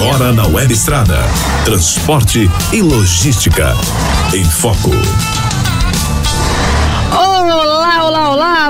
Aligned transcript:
Agora 0.00 0.32
na 0.32 0.46
Web 0.46 0.72
Estrada. 0.72 1.18
Transporte 1.66 2.50
e 2.72 2.80
logística. 2.80 3.74
Em 4.32 4.42
Foco. 4.42 4.90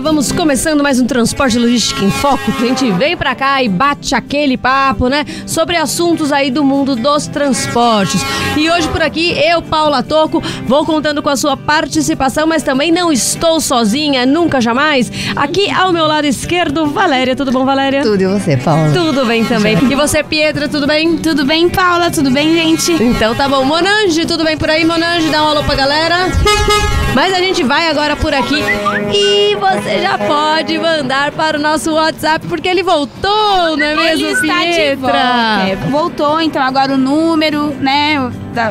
Vamos 0.02 0.32
começando 0.32 0.82
mais 0.82 0.98
um 0.98 1.06
Transporte 1.06 1.58
Logística 1.58 2.02
em 2.02 2.10
Foco. 2.10 2.50
A 2.58 2.64
gente 2.64 2.90
vem 2.92 3.14
pra 3.14 3.34
cá 3.34 3.62
e 3.62 3.68
bate 3.68 4.14
aquele 4.14 4.56
papo, 4.56 5.08
né? 5.08 5.26
Sobre 5.46 5.76
assuntos 5.76 6.32
aí 6.32 6.50
do 6.50 6.64
mundo 6.64 6.96
dos 6.96 7.26
transportes. 7.26 8.22
E 8.56 8.70
hoje 8.70 8.88
por 8.88 9.02
aqui, 9.02 9.32
eu, 9.32 9.60
Paula 9.60 10.02
Toco, 10.02 10.42
vou 10.66 10.86
contando 10.86 11.22
com 11.22 11.28
a 11.28 11.36
sua 11.36 11.54
participação, 11.54 12.46
mas 12.46 12.62
também 12.62 12.90
não 12.90 13.12
estou 13.12 13.60
sozinha, 13.60 14.24
nunca 14.24 14.58
jamais. 14.58 15.12
Aqui 15.36 15.70
ao 15.70 15.92
meu 15.92 16.06
lado 16.06 16.26
esquerdo, 16.26 16.86
Valéria. 16.86 17.36
Tudo 17.36 17.52
bom, 17.52 17.66
Valéria? 17.66 18.02
Tudo 18.02 18.22
e 18.22 18.26
você, 18.26 18.56
Paula? 18.56 18.92
Tudo 18.92 19.26
bem 19.26 19.44
também. 19.44 19.76
E 19.90 19.94
você, 19.94 20.22
Pietra, 20.22 20.66
tudo 20.66 20.86
bem? 20.86 21.18
Tudo 21.18 21.44
bem, 21.44 21.68
Paula? 21.68 22.10
Tudo 22.10 22.30
bem, 22.30 22.54
gente? 22.54 22.92
Então 22.92 23.34
tá 23.34 23.46
bom. 23.46 23.64
Monange, 23.64 24.24
tudo 24.24 24.44
bem 24.44 24.56
por 24.56 24.70
aí, 24.70 24.82
Monange? 24.82 25.28
Dá 25.28 25.44
um 25.44 25.48
alô 25.48 25.62
pra 25.62 25.74
galera. 25.74 26.30
Mas 27.14 27.34
a 27.34 27.38
gente 27.38 27.62
vai 27.64 27.88
agora 27.88 28.14
por 28.14 28.32
aqui 28.32 28.62
e 29.12 29.56
você 29.56 29.89
já 29.98 30.18
pode 30.18 30.78
mandar 30.78 31.32
para 31.32 31.58
o 31.58 31.60
nosso 31.60 31.92
WhatsApp 31.92 32.46
porque 32.46 32.68
ele 32.68 32.82
voltou, 32.82 33.76
não 33.76 33.84
é 33.84 33.94
mesmo, 33.94 34.26
Ele 34.26 34.32
está 34.32 34.64
de 34.64 34.94
volta. 34.96 35.16
É, 35.16 35.76
voltou, 35.90 36.40
então 36.40 36.62
agora 36.62 36.94
o 36.94 36.96
número, 36.96 37.74
né, 37.80 38.16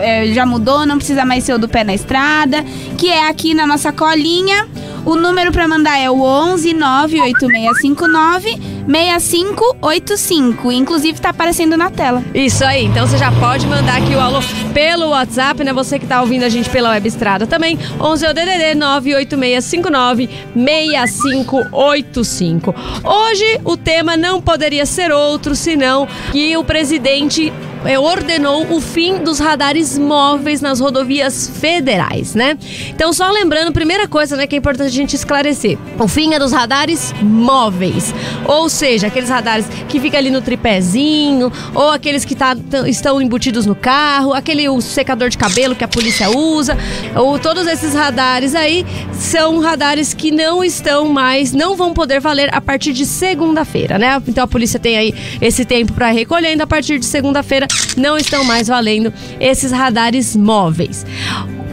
é, 0.02 0.28
já 0.28 0.46
mudou, 0.46 0.86
não 0.86 0.98
precisa 0.98 1.26
mais 1.26 1.44
ser 1.44 1.54
o 1.54 1.60
do 1.60 1.68
pé 1.68 1.84
na 1.84 1.94
estrada, 1.94 2.64
que 2.98 3.10
é 3.10 3.28
aqui 3.28 3.54
na 3.54 3.68
nossa 3.68 3.92
colinha. 3.92 4.68
O 5.06 5.16
número 5.16 5.52
para 5.52 5.68
mandar 5.68 5.98
é 5.98 6.10
o 6.10 6.22
11 6.22 6.74
98659 6.74 8.69
6585. 8.90 10.72
Inclusive 10.72 11.22
tá 11.22 11.30
aparecendo 11.30 11.78
na 11.78 11.92
tela. 11.92 12.24
Isso 12.34 12.66
aí, 12.66 12.86
então 12.86 13.06
você 13.06 13.18
já 13.18 13.32
pode 13.32 13.68
mandar 13.68 13.98
aqui 13.98 14.16
o 14.16 14.20
alô 14.20 14.40
pelo 14.74 15.10
WhatsApp, 15.10 15.64
né? 15.64 15.72
Você 15.74 16.00
que 16.00 16.08
tá 16.08 16.22
ouvindo 16.22 16.44
a 16.44 16.50
gente 16.50 16.68
pela 16.70 16.90
web 16.90 17.08
estrada 17.08 17.46
também. 17.46 17.78
11 18.00 18.26
é 18.26 18.32
o 18.32 18.34
DDD 18.34 18.74
98659 18.76 20.28
6585. 20.56 22.74
Hoje 23.04 23.60
o 23.64 23.78
tema 23.78 24.18
não 24.18 24.42
poderia 24.42 24.88
ser 24.88 25.12
outro 25.12 25.56
senão 25.56 26.08
que 26.32 26.58
o 26.58 26.64
presidente 26.64 27.54
ordenou 28.00 28.74
o 28.74 28.82
fim 28.82 29.20
dos 29.20 29.40
radares 29.40 29.98
móveis 29.98 30.62
nas 30.62 30.80
rodovias 30.80 31.50
federais, 31.60 32.36
né? 32.36 32.58
Então, 32.90 33.14
só 33.14 33.30
lembrando, 33.32 33.72
primeira 33.72 34.08
coisa, 34.08 34.36
né, 34.36 34.46
que 34.46 34.56
é 34.56 34.58
importante 34.58 34.88
a 34.88 34.92
gente 34.92 35.16
esclarecer: 35.16 35.78
o 35.98 36.08
fim 36.08 36.34
é 36.34 36.40
dos 36.40 36.52
radares 36.52 37.14
móveis, 37.22 38.14
ou 38.46 38.70
seja, 38.70 39.08
aqueles 39.08 39.30
radares 39.30 39.66
que 39.88 40.00
ficam 40.00 40.20
ali 40.20 40.30
no 40.30 40.42
tripézinho, 40.42 41.52
ou 41.74 41.90
aqueles 41.90 42.26
que 42.26 42.36
tá, 42.36 42.56
estão 42.86 43.22
embutidos 43.22 43.66
no 43.66 43.76
carro, 43.76 44.34
aquele 44.34 44.68
o 44.68 44.82
secador 44.82 45.30
de 45.30 45.38
cabelo 45.38 45.76
que 45.76 45.84
a 45.84 45.88
polícia 45.88 46.30
usa, 46.30 46.78
ou 47.16 47.40
todos 47.40 47.66
esses 47.66 47.94
radares 47.94 48.56
aí 48.56 48.86
são 49.14 49.60
radares 49.60 50.14
que 50.14 50.32
não 50.32 50.64
estão 50.64 51.10
mais, 51.10 51.54
não 51.54 51.76
vão 51.76 51.94
poder 51.94 52.20
valer 52.20 52.54
a 52.54 52.60
partir 52.60 52.92
de 52.94 53.06
segunda-feira, 53.06 53.98
né? 53.98 54.22
Então 54.28 54.44
a 54.44 54.48
polícia 54.48 54.80
tem 54.80 54.98
aí 54.98 55.14
esse 55.42 55.64
tempo 55.64 55.94
para 55.94 56.10
recolhendo 56.12 56.64
a 56.64 56.68
partir 56.68 57.00
de 57.00 57.06
segunda-feira 57.06 57.69
não 57.98 58.18
estão 58.18 58.44
mais 58.44 58.68
valendo 58.68 59.14
esses 59.40 59.72
radares 59.72 60.36
móveis. 60.36 61.06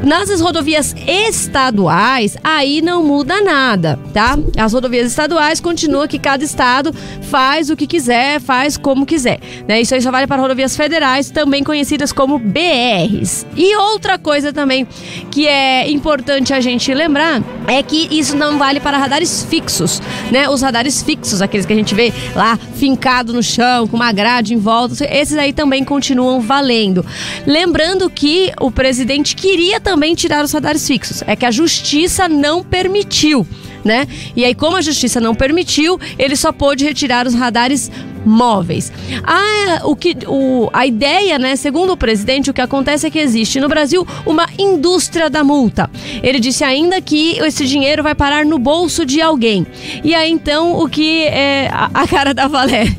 Nas 0.04 0.40
rodovias 0.40 0.94
estaduais, 1.06 2.36
aí 2.44 2.80
não 2.80 3.02
muda 3.02 3.40
nada, 3.40 3.98
tá? 4.12 4.38
As 4.56 4.72
rodovias 4.72 5.06
estaduais 5.08 5.60
continuam 5.60 6.06
que 6.06 6.18
cada 6.18 6.44
estado 6.44 6.92
faz 7.22 7.70
o 7.70 7.76
que 7.76 7.86
quiser, 7.86 8.40
faz 8.40 8.76
como 8.76 9.06
quiser, 9.06 9.40
né? 9.66 9.80
Isso 9.80 9.94
aí 9.94 10.02
só 10.02 10.10
vale 10.10 10.26
para 10.26 10.40
rodovias 10.40 10.76
federais, 10.76 11.30
também 11.30 11.64
conhecidas 11.64 12.12
como 12.12 12.38
BRs. 12.38 13.46
E 13.56 13.74
outra 13.76 14.18
coisa 14.18 14.52
também 14.52 14.86
que 15.30 15.48
é 15.48 15.90
importante 15.90 16.52
a 16.52 16.60
gente 16.60 16.92
lembrar 16.92 17.42
é 17.66 17.82
que 17.82 18.06
isso 18.10 18.36
não 18.36 18.58
vale 18.58 18.78
para 18.78 18.98
radares 18.98 19.44
fixos, 19.44 20.00
né? 20.30 20.48
Os 20.48 20.62
radares 20.62 21.02
fixos, 21.02 21.42
aqueles 21.42 21.66
que 21.66 21.72
a 21.72 21.76
gente 21.76 21.94
vê 21.94 22.12
lá 22.34 22.56
fincado 22.76 23.32
no 23.32 23.42
chão, 23.42 23.88
com 23.88 23.96
uma 23.96 24.12
grade 24.12 24.54
em 24.54 24.58
volta, 24.58 25.04
esses 25.04 25.36
aí 25.36 25.52
também 25.52 25.84
continuam 25.84 26.40
valendo. 26.40 27.04
Lembrando 27.46 28.08
que 28.08 28.52
o 28.60 28.70
presidente 28.70 29.34
queria 29.34 29.80
também 29.86 30.16
tirar 30.16 30.44
os 30.44 30.50
radares 30.50 30.84
fixos, 30.84 31.22
é 31.28 31.36
que 31.36 31.46
a 31.46 31.50
justiça 31.52 32.28
não 32.28 32.64
permitiu. 32.64 33.46
Né? 33.84 34.08
E 34.34 34.44
aí, 34.44 34.52
como 34.52 34.76
a 34.76 34.82
justiça 34.82 35.20
não 35.20 35.32
permitiu, 35.32 35.96
ele 36.18 36.34
só 36.34 36.50
pôde 36.50 36.84
retirar 36.84 37.24
os 37.24 37.34
radares 37.34 37.88
móveis. 38.26 38.92
A, 39.22 39.86
o 39.86 39.94
que, 39.94 40.16
o, 40.26 40.68
a 40.72 40.86
ideia, 40.86 41.38
né, 41.38 41.56
segundo 41.56 41.92
o 41.92 41.96
presidente, 41.96 42.50
o 42.50 42.54
que 42.54 42.60
acontece 42.60 43.06
é 43.06 43.10
que 43.10 43.18
existe 43.18 43.60
no 43.60 43.68
Brasil 43.68 44.06
uma 44.26 44.46
indústria 44.58 45.30
da 45.30 45.44
multa. 45.44 45.88
Ele 46.22 46.40
disse 46.40 46.64
ainda 46.64 47.00
que 47.00 47.38
esse 47.38 47.64
dinheiro 47.64 48.02
vai 48.02 48.14
parar 48.14 48.44
no 48.44 48.58
bolso 48.58 49.06
de 49.06 49.20
alguém. 49.20 49.66
E 50.02 50.14
aí, 50.14 50.30
então, 50.30 50.78
o 50.78 50.88
que 50.88 51.24
é 51.24 51.68
a, 51.72 51.90
a 51.94 52.06
cara 52.06 52.34
da 52.34 52.48
Valéria? 52.48 52.96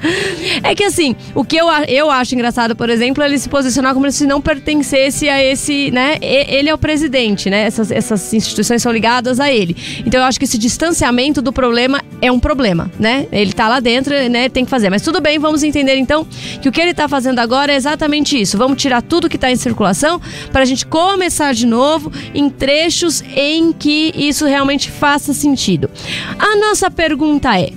é 0.62 0.74
que 0.74 0.84
assim, 0.84 1.16
o 1.34 1.44
que 1.44 1.56
eu, 1.56 1.66
eu 1.88 2.10
acho 2.10 2.34
engraçado, 2.34 2.76
por 2.76 2.88
exemplo, 2.88 3.22
é 3.22 3.26
ele 3.26 3.38
se 3.38 3.48
posicionar 3.48 3.94
como 3.94 4.10
se 4.10 4.26
não 4.26 4.40
pertencesse 4.40 5.28
a 5.28 5.42
esse, 5.42 5.90
né? 5.90 6.16
Ele 6.20 6.68
é 6.68 6.74
o 6.74 6.78
presidente, 6.78 7.50
né? 7.50 7.62
Essas, 7.62 7.90
essas 7.90 8.32
instituições 8.32 8.82
são 8.82 8.92
ligadas 8.92 9.40
a 9.40 9.50
ele. 9.52 9.76
Então 10.06 10.20
eu 10.20 10.26
acho 10.26 10.38
que 10.38 10.44
esse 10.44 10.58
distanciamento 10.58 11.42
do 11.42 11.52
problema 11.52 12.02
é 12.20 12.30
um 12.30 12.38
problema, 12.38 12.90
né? 12.98 13.26
Ele 13.32 13.52
tá 13.52 13.68
lá 13.68 13.80
dentro, 13.80 14.14
né? 14.28 14.48
Tem 14.48 14.59
que 14.64 14.70
fazer. 14.70 14.90
Mas 14.90 15.02
tudo 15.02 15.20
bem, 15.20 15.38
vamos 15.38 15.62
entender 15.62 15.96
então 15.96 16.26
que 16.60 16.68
o 16.68 16.72
que 16.72 16.80
ele 16.80 16.94
tá 16.94 17.08
fazendo 17.08 17.38
agora 17.38 17.72
é 17.72 17.76
exatamente 17.76 18.40
isso. 18.40 18.58
Vamos 18.58 18.80
tirar 18.80 19.02
tudo 19.02 19.28
que 19.28 19.38
tá 19.38 19.50
em 19.50 19.56
circulação 19.56 20.20
para 20.52 20.62
a 20.62 20.64
gente 20.64 20.86
começar 20.86 21.52
de 21.52 21.66
novo 21.66 22.12
em 22.34 22.48
trechos 22.48 23.22
em 23.34 23.72
que 23.72 24.12
isso 24.14 24.46
realmente 24.46 24.90
faça 24.90 25.32
sentido. 25.32 25.90
A 26.38 26.56
nossa 26.56 26.90
pergunta 26.90 27.58
é: 27.58 27.70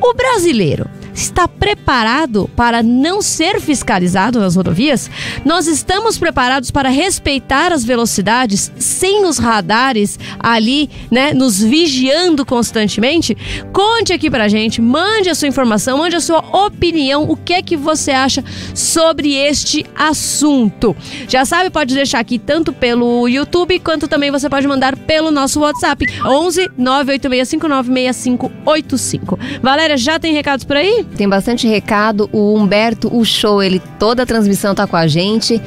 o 0.00 0.14
brasileiro 0.14 0.97
está 1.18 1.48
preparado 1.48 2.48
para 2.54 2.82
não 2.82 3.20
ser 3.20 3.60
fiscalizado 3.60 4.38
nas 4.38 4.54
rodovias? 4.54 5.10
Nós 5.44 5.66
estamos 5.66 6.16
preparados 6.16 6.70
para 6.70 6.88
respeitar 6.88 7.72
as 7.72 7.84
velocidades 7.84 8.72
sem 8.78 9.24
os 9.24 9.38
radares 9.38 10.18
ali, 10.38 10.88
né, 11.10 11.34
nos 11.34 11.60
vigiando 11.60 12.46
constantemente? 12.46 13.36
Conte 13.72 14.12
aqui 14.12 14.30
pra 14.30 14.48
gente, 14.48 14.80
mande 14.80 15.28
a 15.28 15.34
sua 15.34 15.48
informação, 15.48 15.98
mande 15.98 16.14
a 16.14 16.20
sua 16.20 16.38
opinião, 16.64 17.28
o 17.28 17.36
que 17.36 17.52
é 17.52 17.62
que 17.62 17.76
você 17.76 18.12
acha 18.12 18.44
sobre 18.74 19.34
este 19.34 19.84
assunto. 19.96 20.96
Já 21.26 21.44
sabe, 21.44 21.68
pode 21.70 21.94
deixar 21.94 22.20
aqui 22.20 22.38
tanto 22.38 22.72
pelo 22.72 23.26
YouTube 23.28 23.80
quanto 23.80 24.06
também 24.06 24.30
você 24.30 24.48
pode 24.48 24.68
mandar 24.68 24.96
pelo 24.96 25.30
nosso 25.30 25.60
WhatsApp 25.60 26.06
11 26.24 26.70
98659 26.78 27.92
6585. 28.12 29.38
Valéria, 29.60 29.96
já 29.96 30.18
tem 30.18 30.32
recados 30.32 30.64
por 30.64 30.76
aí? 30.76 31.07
Tem 31.16 31.28
bastante 31.28 31.66
recado. 31.66 32.28
O 32.32 32.54
Humberto, 32.54 33.14
o 33.14 33.24
show, 33.24 33.62
ele 33.62 33.82
toda 33.98 34.22
a 34.22 34.26
transmissão 34.26 34.74
tá 34.74 34.86
com 34.86 34.96
a 34.96 35.06
gente, 35.06 35.60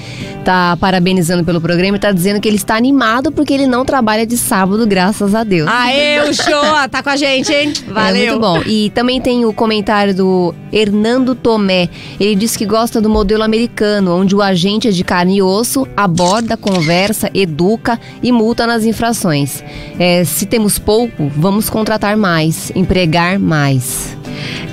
tá 0.45 0.77
parabenizando 0.79 1.43
pelo 1.43 1.59
programa 1.59 1.97
e 1.97 1.99
tá 1.99 2.11
dizendo 2.11 2.39
que 2.39 2.47
ele 2.47 2.55
está 2.55 2.75
animado 2.75 3.31
porque 3.31 3.53
ele 3.53 3.67
não 3.67 3.83
trabalha 3.83 4.25
de 4.25 4.37
sábado, 4.37 4.87
graças 4.87 5.35
a 5.35 5.43
Deus. 5.43 5.69
Aê, 5.69 6.21
o 6.21 6.33
show! 6.33 6.61
Tá 6.89 7.03
com 7.03 7.09
a 7.09 7.15
gente, 7.15 7.51
hein? 7.53 7.73
Valeu! 7.87 8.15
É 8.15 8.29
muito 8.29 8.39
bom. 8.39 8.61
E 8.65 8.89
também 8.91 9.19
tem 9.19 9.45
o 9.45 9.53
comentário 9.53 10.15
do 10.15 10.53
Hernando 10.71 11.35
Tomé. 11.35 11.89
Ele 12.19 12.35
diz 12.35 12.55
que 12.55 12.65
gosta 12.65 13.01
do 13.01 13.09
modelo 13.09 13.43
americano, 13.43 14.15
onde 14.15 14.35
o 14.35 14.41
agente 14.41 14.87
é 14.87 14.91
de 14.91 15.03
carne 15.03 15.37
e 15.37 15.41
osso, 15.41 15.87
aborda, 15.95 16.55
conversa, 16.55 17.29
educa 17.33 17.99
e 18.23 18.31
multa 18.31 18.65
nas 18.65 18.85
infrações. 18.85 19.63
É, 19.99 20.23
se 20.23 20.45
temos 20.45 20.79
pouco, 20.79 21.29
vamos 21.35 21.69
contratar 21.69 22.15
mais, 22.15 22.71
empregar 22.75 23.37
mais. 23.37 24.17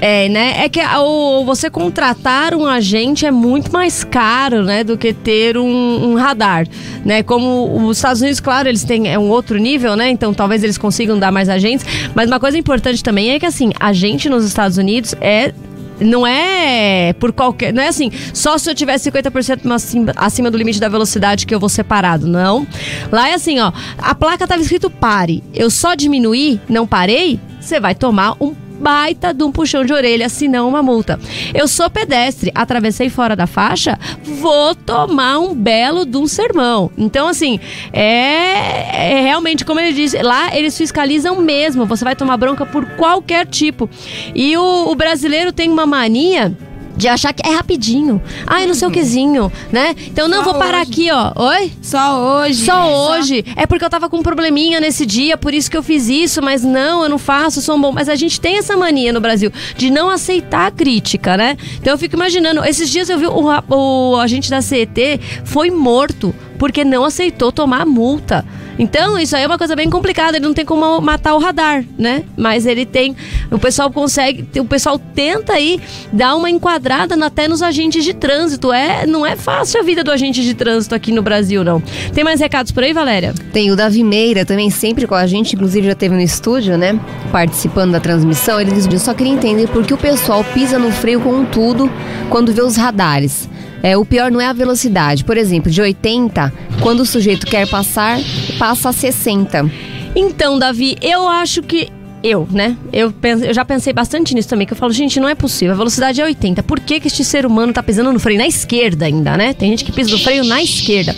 É, 0.01 0.29
né? 0.29 0.65
É 0.65 0.69
que 0.69 0.81
o, 0.81 1.45
você 1.45 1.69
contratar 1.69 2.55
um 2.55 2.67
agente 2.67 3.27
é 3.27 3.31
muito 3.31 3.73
mais 3.73 4.05
caro, 4.05 4.63
né? 4.63 4.85
Do 4.85 4.97
que 4.97 5.13
ter 5.13 5.57
um, 5.57 6.11
um 6.11 6.15
radar, 6.15 6.67
né? 7.05 7.23
Como 7.23 7.87
os 7.87 7.99
Estados 7.99 8.21
Unidos, 8.23 8.41
claro, 8.41 8.69
eles 8.69 8.85
têm 8.85 9.09
é 9.09 9.19
um 9.19 9.29
outro 9.29 9.59
nível, 9.59 9.97
né? 9.97 10.09
Então 10.11 10.33
talvez 10.33 10.63
eles 10.63 10.79
consigam 10.79 11.19
dar 11.19 11.33
mais 11.33 11.49
agentes. 11.49 11.85
Mas 12.15 12.29
uma 12.29 12.41
coisa 12.41 12.57
importante 12.59 13.03
também 13.03 13.31
é 13.31 13.39
que, 13.39 13.47
assim, 13.47 13.71
agente 13.79 14.29
nos 14.29 14.45
Estados 14.45 14.79
Unidos 14.79 15.15
é 15.21 15.53
não 16.01 16.27
é 16.27 17.13
por 17.15 17.33
qualquer. 17.33 17.73
Não 17.73 17.83
é 17.83 17.89
assim, 17.89 18.11
só 18.33 18.57
se 18.59 18.71
eu 18.71 18.75
tiver 18.75 18.97
50% 18.97 19.71
acima, 19.73 20.13
acima 20.17 20.51
do 20.51 20.57
limite 20.57 20.81
da 20.81 20.89
velocidade 20.89 21.47
que 21.47 21.55
eu 21.55 21.61
vou 21.61 21.69
ser 21.69 21.85
parado. 21.85 22.27
Não. 22.27 22.67
Lá 23.11 23.29
é 23.29 23.35
assim, 23.35 23.59
ó. 23.59 23.73
A 23.99 24.15
placa 24.15 24.47
tava 24.47 24.63
escrito 24.63 24.91
pare. 24.91 25.43
Eu 25.55 25.71
só 25.71 25.95
diminuí, 25.95 26.61
não 26.69 26.87
parei, 26.87 27.41
você 27.61 27.81
vai 27.81 27.95
tomar 27.95 28.37
um 28.41 28.55
baita 28.79 29.35
de 29.35 29.43
um 29.43 29.53
puxão 29.53 29.85
de 29.85 29.93
orelha, 29.93 30.29
se 30.29 30.49
não 30.49 30.69
uma 30.69 30.83
multa. 30.83 31.19
Eu 31.55 31.67
sou 31.67 31.91
pedestre, 31.91 32.53
atravessei 32.55 33.09
fora 33.09 33.35
da 33.35 33.47
faixa, 33.47 33.99
vou 34.23 34.75
tomar 34.75 35.39
um 35.39 35.55
belo 35.55 36.07
de 36.07 36.17
um 36.17 36.27
sermão. 36.27 36.91
Então, 36.97 37.29
assim, 37.29 37.59
é, 37.93 39.17
é 39.17 39.21
realmente, 39.23 39.65
como 39.65 39.81
ele 39.81 39.93
disse, 39.93 40.21
lá 40.23 40.55
eles 40.57 40.77
fiscalizam 40.77 41.41
mesmo. 41.41 41.87
Você 41.87 42.05
vai 42.05 42.15
tomar 42.15 42.37
bronca 42.37 42.65
por 42.65 42.85
qualquer 42.97 43.47
tipo. 43.47 43.89
E 44.35 44.57
o, 44.57 44.91
o 44.91 44.95
brasileiro 44.95 45.53
tem 45.53 45.71
uma 45.71 45.87
mania 45.87 46.57
De 46.99 47.09
achar 47.09 47.33
que 47.33 47.47
é 47.47 47.55
rapidinho. 47.55 48.21
Eu 48.61 48.67
não 48.67 48.75
sei 48.75 48.89
o 48.89 48.91
quezinho, 48.91 49.51
né? 49.73 49.95
Então 50.07 50.29
não 50.29 50.45
Só 50.45 50.51
vou 50.51 50.55
parar 50.55 50.83
hoje. 50.83 50.91
aqui, 50.91 51.11
ó. 51.11 51.33
Oi? 51.35 51.73
Só 51.81 52.43
hoje. 52.43 52.67
Só 52.67 53.13
hoje. 53.13 53.45
É 53.57 53.67
porque 53.67 53.85
eu 53.85 53.91
tava 53.91 54.11
com 54.11 54.19
um 54.19 54.23
probleminha 54.23 54.81
nesse 54.81 55.07
dia, 55.07 55.39
por 55.39 55.55
isso 55.55 55.71
que 55.71 55.77
eu 55.77 55.83
fiz 55.83 56.09
isso, 56.09 56.43
mas 56.43 56.63
não, 56.63 57.03
eu 57.05 57.09
não 57.09 57.19
faço, 57.19 57.63
sou 57.63 57.77
um 57.77 57.81
bom. 57.81 57.93
Mas 57.93 58.09
a 58.09 58.17
gente 58.17 58.41
tem 58.41 58.59
essa 58.59 58.77
mania 58.77 59.13
no 59.13 59.21
Brasil 59.21 59.51
de 59.77 59.91
não 59.91 60.11
aceitar 60.11 60.67
a 60.67 60.71
crítica, 60.71 61.37
né? 61.37 61.57
Então 61.81 61.95
eu 61.95 61.99
fico 61.99 62.17
imaginando, 62.17 62.65
esses 62.65 62.91
dias 62.91 63.09
eu 63.09 63.19
vi 63.19 63.27
o, 63.27 63.47
o 63.69 64.17
agente 64.17 64.51
da 64.51 64.61
CET 64.61 65.21
foi 65.45 65.71
morto 65.71 66.35
porque 66.59 66.85
não 66.85 67.05
aceitou 67.05 67.53
tomar 67.53 67.83
a 67.83 67.87
multa. 67.87 68.45
Então, 68.79 69.19
isso 69.19 69.35
aí 69.37 69.43
é 69.43 69.47
uma 69.47 69.59
coisa 69.59 69.75
bem 69.75 69.91
complicada, 69.91 70.37
ele 70.37 70.47
não 70.47 70.55
tem 70.55 70.65
como 70.65 71.01
matar 71.01 71.35
o 71.35 71.39
radar, 71.39 71.85
né? 71.99 72.25
Mas 72.37 72.65
ele 72.65 72.87
tem, 72.87 73.17
o 73.51 73.59
pessoal 73.59 73.91
consegue, 73.91 74.47
o 74.61 74.65
pessoal 74.65 74.99
tenta 74.99 75.55
aí 75.55 75.81
dar 76.13 76.37
uma 76.37 76.49
enquadrada 76.49 77.17
até 77.25 77.49
nos 77.49 77.63
agentes 77.63 78.05
de 78.05 78.15
trânsito. 78.15 78.73
É, 78.73 79.07
não 79.07 79.27
é 79.27 79.35
fácil 79.35 79.81
a 79.81 79.83
vida 79.83 80.05
do 80.05 80.11
agente 80.11 80.43
de 80.43 80.55
trânsito 80.55 80.95
aqui 80.95 81.11
no 81.13 81.23
Brasil, 81.23 81.65
não. 81.65 81.83
Tem 82.15 82.23
mais 82.23 82.41
recados 82.41 82.71
por 82.71 82.85
aí, 82.85 82.93
Valéria? 82.93 83.35
Tem 83.53 83.71
o 83.71 83.77
Davi 83.77 84.05
Meira 84.05 84.45
também 84.45 84.71
sempre 84.71 85.07
com 85.07 85.15
a 85.15 85.27
gente, 85.27 85.55
inclusive 85.55 85.89
já 85.89 85.95
teve 85.95 86.15
no 86.15 86.21
estúdio, 86.21 86.79
né? 86.79 86.99
Participando 87.33 87.93
da 87.93 88.01
transmissão. 88.01 88.61
Ele 88.61 88.71
diz: 88.71 88.87
Eu 88.87 88.99
só 88.99 89.13
queria 89.13 89.33
entender 89.33 89.69
por 89.69 89.85
que 89.85 89.95
o 89.95 89.99
pessoal 89.99 90.45
pisa 90.45 90.79
no 90.79 90.93
freio 90.93 91.21
com 91.21 91.45
tudo 91.45 91.91
quando 92.31 92.53
vê 92.53 92.63
os 92.63 92.77
radares. 92.77 93.49
É, 93.83 93.97
o 93.97 94.05
pior 94.05 94.31
não 94.31 94.41
é 94.41 94.47
a 94.47 94.53
velocidade. 94.53 95.25
Por 95.25 95.37
exemplo, 95.37 95.71
de 95.71 95.81
80, 95.81 96.53
quando 96.81 97.01
o 97.01 97.07
sujeito 97.07 97.47
quer 97.47 97.69
passar, 97.69 98.19
passa 98.59 98.89
a 98.89 98.93
60. 98.93 99.71
Então, 100.15 100.59
Davi, 100.59 100.97
eu 101.01 101.29
acho 101.29 101.63
que. 101.63 101.89
Eu, 102.23 102.49
né? 102.51 102.77
Eu, 102.93 103.13
penso, 103.13 103.45
eu 103.45 103.55
já 103.55 103.65
pensei 103.65 103.93
bastante 103.93 104.35
nisso 104.35 104.49
também, 104.49 104.67
que 104.67 104.73
eu 104.73 104.77
falo, 104.77 104.93
gente, 104.93 105.21
não 105.21 105.29
é 105.29 105.35
possível. 105.35 105.75
A 105.75 105.77
velocidade 105.77 106.21
é 106.21 106.25
80. 106.25 106.63
Por 106.65 106.81
que, 106.81 106.99
que 106.99 107.07
este 107.07 107.25
ser 107.25 107.47
humano 107.47 107.73
tá 107.73 107.83
pisando 107.83 108.13
no 108.13 108.19
freio 108.19 108.39
na 108.39 108.47
esquerda 108.47 109.07
ainda, 109.07 109.37
né? 109.37 109.53
Tem 109.53 109.71
gente 109.71 109.85
que 109.85 109.93
pisa 109.93 110.11
no 110.11 110.19
freio 110.19 110.45
na 110.45 110.61
esquerda. 110.63 111.15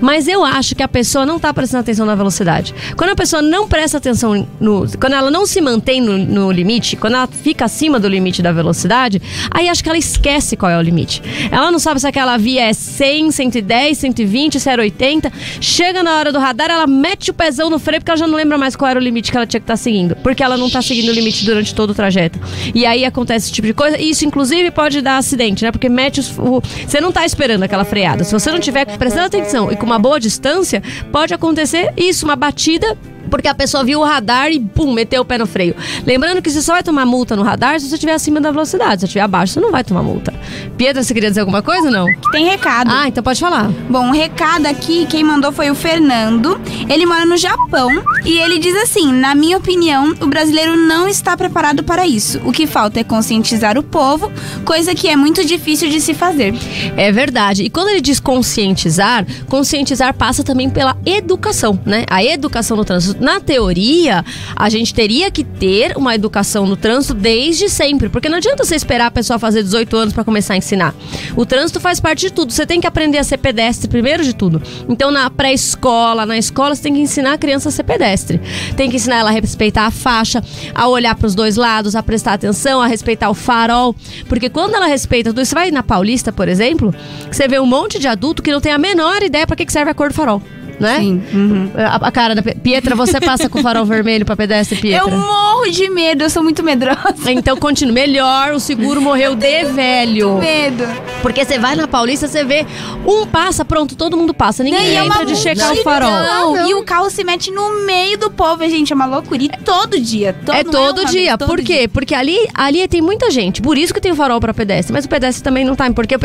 Mas 0.00 0.26
eu 0.28 0.42
acho 0.44 0.74
que 0.74 0.82
a 0.82 0.88
pessoa 0.88 1.26
não 1.26 1.38
tá 1.38 1.52
prestando 1.52 1.82
atenção 1.82 2.06
na 2.06 2.14
velocidade. 2.14 2.74
Quando 2.96 3.10
a 3.10 3.16
pessoa 3.16 3.42
não 3.42 3.68
presta 3.68 3.98
atenção 3.98 4.46
no. 4.58 4.86
Quando 4.98 5.12
ela 5.12 5.30
não 5.30 5.46
se 5.46 5.60
mantém 5.60 6.00
no, 6.00 6.16
no 6.16 6.50
limite, 6.50 6.96
quando 6.96 7.14
ela 7.14 7.26
fica 7.26 7.66
acima 7.66 8.00
do 8.00 8.08
limite 8.08 8.40
da 8.40 8.50
velocidade, 8.50 9.20
aí 9.50 9.68
acho 9.68 9.82
que 9.82 9.88
ela 9.88 9.98
esquece 9.98 10.56
qual 10.56 10.70
é 10.70 10.78
o 10.78 10.82
limite. 10.82 11.22
Ela 11.50 11.70
não 11.70 11.78
sabe 11.78 12.00
se 12.00 12.06
aquela 12.06 12.38
via 12.38 12.62
é 12.62 12.72
100, 12.72 13.30
110, 13.30 13.98
120, 13.98 14.58
se 14.58 14.70
era 14.70 14.80
80. 14.80 15.30
Chega 15.60 16.02
na 16.02 16.16
hora 16.16 16.32
do 16.32 16.38
radar, 16.38 16.70
ela 16.70 16.86
mete 16.86 17.30
o 17.30 17.34
pezão 17.34 17.68
no 17.68 17.78
freio 17.78 18.00
porque 18.00 18.10
ela 18.10 18.18
já 18.18 18.26
não 18.26 18.36
lembra 18.36 18.56
mais 18.56 18.74
qual 18.74 18.90
era 18.90 18.98
o 18.98 19.02
limite 19.02 19.30
que 19.30 19.36
ela 19.36 19.46
tinha 19.46 19.60
que 19.60 19.64
estar 19.64 19.76
seguindo. 19.76 20.16
Porque 20.30 20.44
ela 20.44 20.56
não 20.56 20.68
está 20.68 20.80
seguindo 20.80 21.08
o 21.08 21.12
limite 21.12 21.44
durante 21.44 21.74
todo 21.74 21.90
o 21.90 21.94
trajeto. 21.94 22.38
E 22.72 22.86
aí 22.86 23.04
acontece 23.04 23.46
esse 23.46 23.52
tipo 23.52 23.66
de 23.66 23.74
coisa. 23.74 23.98
E 23.98 24.10
isso, 24.10 24.24
inclusive, 24.24 24.70
pode 24.70 25.00
dar 25.00 25.16
acidente, 25.16 25.64
né? 25.64 25.72
Porque 25.72 25.88
mete 25.88 26.20
os, 26.20 26.38
o. 26.38 26.62
Você 26.86 27.00
não 27.00 27.10
tá 27.10 27.26
esperando 27.26 27.64
aquela 27.64 27.84
freada. 27.84 28.22
Se 28.22 28.32
você 28.32 28.52
não 28.52 28.60
tiver 28.60 28.96
prestando 28.96 29.26
atenção 29.26 29.72
e 29.72 29.76
com 29.76 29.84
uma 29.84 29.98
boa 29.98 30.20
distância, 30.20 30.80
pode 31.10 31.34
acontecer 31.34 31.92
isso, 31.96 32.24
uma 32.24 32.36
batida. 32.36 32.96
Porque 33.28 33.48
a 33.48 33.54
pessoa 33.54 33.82
viu 33.82 34.00
o 34.00 34.04
radar 34.04 34.52
e, 34.52 34.60
pum, 34.60 34.92
meteu 34.92 35.22
o 35.22 35.24
pé 35.24 35.36
no 35.36 35.46
freio. 35.46 35.74
Lembrando 36.06 36.40
que 36.40 36.48
você 36.48 36.62
só 36.62 36.74
vai 36.74 36.82
tomar 36.84 37.04
multa 37.04 37.34
no 37.34 37.42
radar 37.42 37.80
se 37.80 37.88
você 37.88 37.94
estiver 37.94 38.12
acima 38.12 38.40
da 38.40 38.52
velocidade. 38.52 38.94
Se 38.94 39.00
você 39.00 39.06
estiver 39.06 39.22
abaixo, 39.22 39.54
você 39.54 39.60
não 39.60 39.72
vai 39.72 39.82
tomar 39.82 40.02
multa. 40.02 40.32
Pietra, 40.76 41.02
você 41.02 41.12
queria 41.12 41.28
dizer 41.28 41.40
alguma 41.40 41.62
coisa 41.62 41.86
ou 41.86 41.92
não? 41.92 42.06
Tem 42.32 42.46
recado. 42.46 42.90
Ah, 42.90 43.08
então 43.08 43.22
pode 43.22 43.40
falar. 43.40 43.70
Bom, 43.88 44.06
um 44.06 44.12
recado 44.12 44.66
aqui, 44.66 45.06
quem 45.06 45.22
mandou 45.22 45.52
foi 45.52 45.70
o 45.70 45.74
Fernando. 45.74 46.60
Ele 46.88 47.06
mora 47.06 47.24
no 47.24 47.36
Japão 47.36 47.90
e 48.24 48.38
ele 48.38 48.58
diz 48.58 48.74
assim: 48.76 49.12
na 49.12 49.34
minha 49.34 49.58
opinião, 49.58 50.14
o 50.20 50.26
brasileiro 50.26 50.76
não 50.76 51.08
está 51.08 51.36
preparado 51.36 51.82
para 51.84 52.06
isso. 52.06 52.40
O 52.44 52.52
que 52.52 52.66
falta 52.66 53.00
é 53.00 53.04
conscientizar 53.04 53.78
o 53.78 53.82
povo, 53.82 54.30
coisa 54.64 54.94
que 54.94 55.08
é 55.08 55.16
muito 55.16 55.44
difícil 55.44 55.88
de 55.90 56.00
se 56.00 56.14
fazer. 56.14 56.54
É 56.96 57.12
verdade. 57.12 57.64
E 57.64 57.70
quando 57.70 57.88
ele 57.88 58.00
diz 58.00 58.20
conscientizar, 58.20 59.26
conscientizar 59.48 60.14
passa 60.14 60.42
também 60.42 60.70
pela 60.70 60.96
educação, 61.04 61.78
né? 61.84 62.04
A 62.08 62.24
educação 62.24 62.76
no 62.76 62.84
trânsito. 62.84 63.22
Na 63.22 63.40
teoria, 63.40 64.24
a 64.56 64.68
gente 64.68 64.94
teria 64.94 65.30
que 65.30 65.44
ter 65.44 65.96
uma 65.96 66.14
educação 66.14 66.66
no 66.66 66.76
trânsito 66.76 67.14
desde 67.14 67.68
sempre, 67.68 68.08
porque 68.08 68.28
não 68.28 68.38
adianta 68.38 68.64
você 68.64 68.74
esperar 68.74 69.06
a 69.06 69.10
pessoa 69.10 69.38
fazer 69.38 69.62
18 69.62 69.96
anos 69.96 70.14
para 70.14 70.24
começar 70.24 70.49
a 70.54 70.56
ensinar. 70.56 70.94
O 71.36 71.46
trânsito 71.46 71.80
faz 71.80 72.00
parte 72.00 72.20
de 72.20 72.32
tudo. 72.32 72.52
Você 72.52 72.66
tem 72.66 72.80
que 72.80 72.86
aprender 72.86 73.18
a 73.18 73.24
ser 73.24 73.38
pedestre 73.38 73.88
primeiro 73.88 74.22
de 74.24 74.34
tudo. 74.34 74.62
Então, 74.88 75.10
na 75.10 75.30
pré-escola, 75.30 76.26
na 76.26 76.38
escola, 76.38 76.74
você 76.74 76.82
tem 76.82 76.94
que 76.94 77.00
ensinar 77.00 77.34
a 77.34 77.38
criança 77.38 77.68
a 77.68 77.72
ser 77.72 77.84
pedestre. 77.84 78.40
Tem 78.76 78.90
que 78.90 78.96
ensinar 78.96 79.18
ela 79.18 79.30
a 79.30 79.32
respeitar 79.32 79.86
a 79.86 79.90
faixa, 79.90 80.42
a 80.74 80.88
olhar 80.88 81.14
para 81.14 81.26
os 81.26 81.34
dois 81.34 81.56
lados, 81.56 81.94
a 81.96 82.02
prestar 82.02 82.34
atenção, 82.34 82.80
a 82.80 82.86
respeitar 82.86 83.30
o 83.30 83.34
farol, 83.34 83.94
porque 84.28 84.48
quando 84.48 84.74
ela 84.74 84.86
respeita 84.86 85.30
tudo, 85.30 85.44
você 85.44 85.54
vai 85.54 85.70
na 85.70 85.82
Paulista, 85.82 86.32
por 86.32 86.48
exemplo, 86.48 86.94
você 87.30 87.48
vê 87.48 87.58
um 87.58 87.66
monte 87.66 87.98
de 87.98 88.08
adulto 88.08 88.42
que 88.42 88.52
não 88.52 88.60
tem 88.60 88.72
a 88.72 88.78
menor 88.78 89.22
ideia 89.22 89.46
para 89.46 89.56
que 89.56 89.70
serve 89.70 89.90
a 89.90 89.94
cor 89.94 90.08
do 90.08 90.14
farol. 90.14 90.42
Né? 90.80 90.98
Sim. 90.98 91.22
uhum. 91.32 91.70
A, 91.76 92.08
a 92.08 92.10
cara 92.10 92.34
da 92.34 92.42
Pietra, 92.42 92.96
você 92.96 93.20
passa 93.20 93.48
com 93.48 93.62
farol 93.62 93.84
vermelho 93.84 94.24
pra 94.24 94.34
pedestre, 94.34 94.80
Pietra? 94.80 95.10
Eu 95.10 95.16
morro 95.16 95.70
de 95.70 95.88
medo, 95.90 96.24
eu 96.24 96.30
sou 96.30 96.42
muito 96.42 96.62
medrosa. 96.62 97.30
Então 97.30 97.56
continua. 97.56 97.92
Melhor, 97.92 98.52
o 98.52 98.60
seguro 98.60 99.00
morreu 99.00 99.34
de 99.34 99.64
velho. 99.64 100.38
Medo. 100.38 100.84
Porque 101.22 101.44
você 101.44 101.58
vai 101.58 101.76
na 101.76 101.86
Paulista, 101.86 102.26
você 102.26 102.44
vê 102.44 102.66
um 103.06 103.26
passa, 103.26 103.64
pronto, 103.64 103.94
todo 103.94 104.16
mundo 104.16 104.32
passa. 104.32 104.62
Ninguém 104.62 104.96
é 104.96 105.02
uma 105.02 105.24
de 105.24 105.36
checar 105.36 105.72
o 105.72 105.76
farol. 105.82 106.66
E 106.66 106.74
o 106.74 106.82
carro 106.82 107.10
se 107.10 107.22
mete 107.24 107.50
no 107.50 107.84
meio 107.84 108.18
do 108.18 108.30
povo, 108.30 108.66
gente. 108.68 108.92
É 108.92 108.96
uma 108.96 109.06
loucura. 109.06 109.42
E 109.42 109.48
todo 109.48 110.00
dia. 110.00 110.34
Todo, 110.44 110.54
é 110.54 110.64
não 110.64 110.72
todo 110.72 110.98
uma 110.98 111.10
dia. 111.10 111.20
vez, 111.20 111.38
todo 111.38 111.48
Por 111.48 111.62
quê? 111.62 111.88
Porque 111.92 112.14
ali, 112.14 112.38
ali 112.54 112.86
tem 112.88 113.00
muita 113.00 113.30
gente. 113.30 113.60
Por 113.60 113.76
isso 113.76 113.92
que 113.92 114.00
tem 114.00 114.12
o 114.12 114.16
farol 114.16 114.40
pra 114.40 114.54
pedestre. 114.54 114.92
Mas 114.92 115.04
o 115.04 115.08
pedestre 115.08 115.42
também 115.42 115.64
não 115.64 115.74
tá. 115.76 115.90
Porque 115.92 116.14
o, 116.14 116.18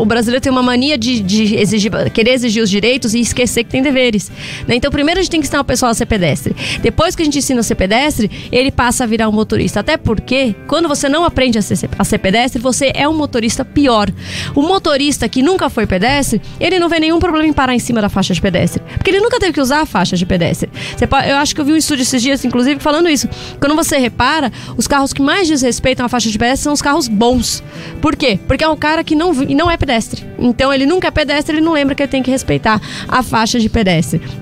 o 0.00 0.04
brasileiro 0.04 0.42
tem 0.42 0.50
uma 0.50 0.62
mania 0.62 0.96
de, 0.96 1.20
de 1.20 1.56
exigir, 1.56 1.90
querer 2.12 2.32
exigir 2.32 2.62
os 2.62 2.70
direitos 2.70 3.14
e 3.14 3.20
esquecer 3.20 3.64
que 3.64 3.70
tem 3.70 3.82
deveres. 3.90 4.30
né? 4.66 4.74
Então, 4.76 4.90
primeiro 4.90 5.20
a 5.20 5.22
gente 5.22 5.30
tem 5.30 5.40
que 5.40 5.46
ensinar 5.46 5.60
o 5.60 5.64
pessoal 5.64 5.90
a 5.90 5.94
ser 5.94 6.06
pedestre. 6.06 6.54
Depois 6.80 7.14
que 7.16 7.22
a 7.22 7.24
gente 7.24 7.38
ensina 7.38 7.60
a 7.60 7.62
ser 7.62 7.74
pedestre, 7.74 8.30
ele 8.52 8.70
passa 8.70 9.04
a 9.04 9.06
virar 9.06 9.28
um 9.28 9.32
motorista. 9.32 9.80
Até 9.80 9.96
porque, 9.96 10.54
quando 10.66 10.88
você 10.88 11.08
não 11.08 11.24
aprende 11.24 11.58
a 11.58 11.62
ser, 11.62 11.88
a 11.98 12.04
ser 12.04 12.18
pedestre, 12.18 12.60
você 12.60 12.92
é 12.94 13.08
um 13.08 13.12
motorista 13.16 13.64
pior. 13.64 14.10
O 14.54 14.62
motorista 14.62 15.28
que 15.28 15.42
nunca 15.42 15.68
foi 15.68 15.86
pedestre, 15.86 16.40
ele 16.60 16.78
não 16.78 16.88
vê 16.88 16.98
nenhum 17.00 17.18
problema 17.18 17.46
em 17.46 17.52
parar 17.52 17.74
em 17.74 17.78
cima 17.78 18.00
da 18.00 18.08
faixa 18.08 18.32
de 18.34 18.40
pedestre. 18.40 18.82
Porque 18.96 19.10
ele 19.10 19.20
nunca 19.20 19.38
teve 19.38 19.52
que 19.52 19.60
usar 19.60 19.80
a 19.80 19.86
faixa 19.86 20.16
de 20.16 20.24
pedestre. 20.26 20.70
Pode- 21.08 21.28
eu 21.28 21.36
acho 21.36 21.54
que 21.54 21.60
eu 21.60 21.64
vi 21.64 21.72
um 21.72 21.76
estudo 21.76 22.02
esses 22.02 22.22
dias, 22.22 22.44
inclusive, 22.44 22.80
falando 22.80 23.08
isso. 23.08 23.28
Quando 23.58 23.74
você 23.74 23.98
repara, 23.98 24.52
os 24.76 24.86
carros 24.86 25.12
que 25.12 25.22
mais 25.22 25.48
desrespeitam 25.48 26.06
a 26.06 26.08
faixa 26.08 26.30
de 26.30 26.38
pedestre 26.38 26.64
são 26.64 26.72
os 26.72 26.82
carros 26.82 27.08
bons. 27.08 27.62
Por 28.00 28.14
quê? 28.16 28.38
Porque 28.46 28.62
é 28.64 28.68
um 28.68 28.76
cara 28.76 29.02
que 29.02 29.14
não, 29.14 29.32
não 29.32 29.70
é 29.70 29.76
pedestre. 29.76 30.24
Então 30.38 30.72
ele 30.72 30.86
nunca 30.86 31.08
é 31.08 31.10
pedestre, 31.10 31.56
ele 31.56 31.64
não 31.64 31.72
lembra 31.72 31.94
que 31.94 32.02
ele 32.02 32.10
tem 32.10 32.22
que 32.22 32.30
respeitar 32.30 32.80
a 33.08 33.22
faixa 33.22 33.58
de 33.58 33.68
pedestre. 33.68 33.79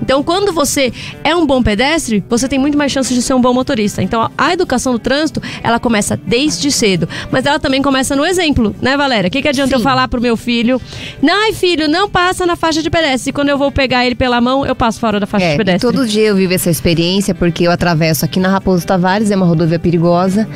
Então 0.01 0.23
quando 0.23 0.51
você 0.51 0.91
é 1.23 1.35
um 1.35 1.45
bom 1.45 1.61
pedestre, 1.63 2.23
você 2.29 2.47
tem 2.47 2.59
muito 2.59 2.77
mais 2.77 2.91
chances 2.91 3.15
de 3.15 3.21
ser 3.21 3.33
um 3.33 3.41
bom 3.41 3.53
motorista. 3.53 4.01
Então 4.01 4.29
a 4.37 4.53
educação 4.53 4.93
do 4.93 4.99
trânsito, 4.99 5.41
ela 5.63 5.79
começa 5.79 6.17
desde 6.17 6.71
cedo. 6.71 7.07
Mas 7.31 7.45
ela 7.45 7.59
também 7.59 7.81
começa 7.81 8.15
no 8.15 8.25
exemplo, 8.25 8.75
né, 8.81 8.95
Valéria? 8.97 9.27
O 9.27 9.31
que, 9.31 9.41
que 9.41 9.47
adianta 9.47 9.73
eu 9.73 9.79
Sim. 9.79 9.83
falar 9.83 10.07
pro 10.07 10.21
meu 10.21 10.35
filho? 10.37 10.81
Ai, 11.27 11.53
filho, 11.53 11.87
não 11.87 12.09
passa 12.09 12.45
na 12.45 12.55
faixa 12.55 12.81
de 12.83 12.89
pedestre. 12.89 13.29
E 13.29 13.33
quando 13.33 13.49
eu 13.49 13.57
vou 13.57 13.71
pegar 13.71 14.05
ele 14.05 14.15
pela 14.15 14.41
mão, 14.41 14.65
eu 14.65 14.75
passo 14.75 14.99
fora 14.99 15.19
da 15.19 15.25
faixa 15.25 15.45
É, 15.45 15.51
de 15.51 15.57
pedestre. 15.57 15.91
todo 15.91 16.05
dia 16.07 16.23
eu 16.27 16.35
vivo 16.35 16.53
essa 16.53 16.69
experiência 16.69 17.33
porque 17.33 17.65
eu 17.65 17.71
atravesso 17.71 18.25
aqui 18.25 18.39
na 18.39 18.49
Raposo 18.49 18.85
Tavares, 18.85 19.31
é 19.31 19.35
uma 19.35 19.45
rodovia 19.45 19.79
perigosa 19.79 20.47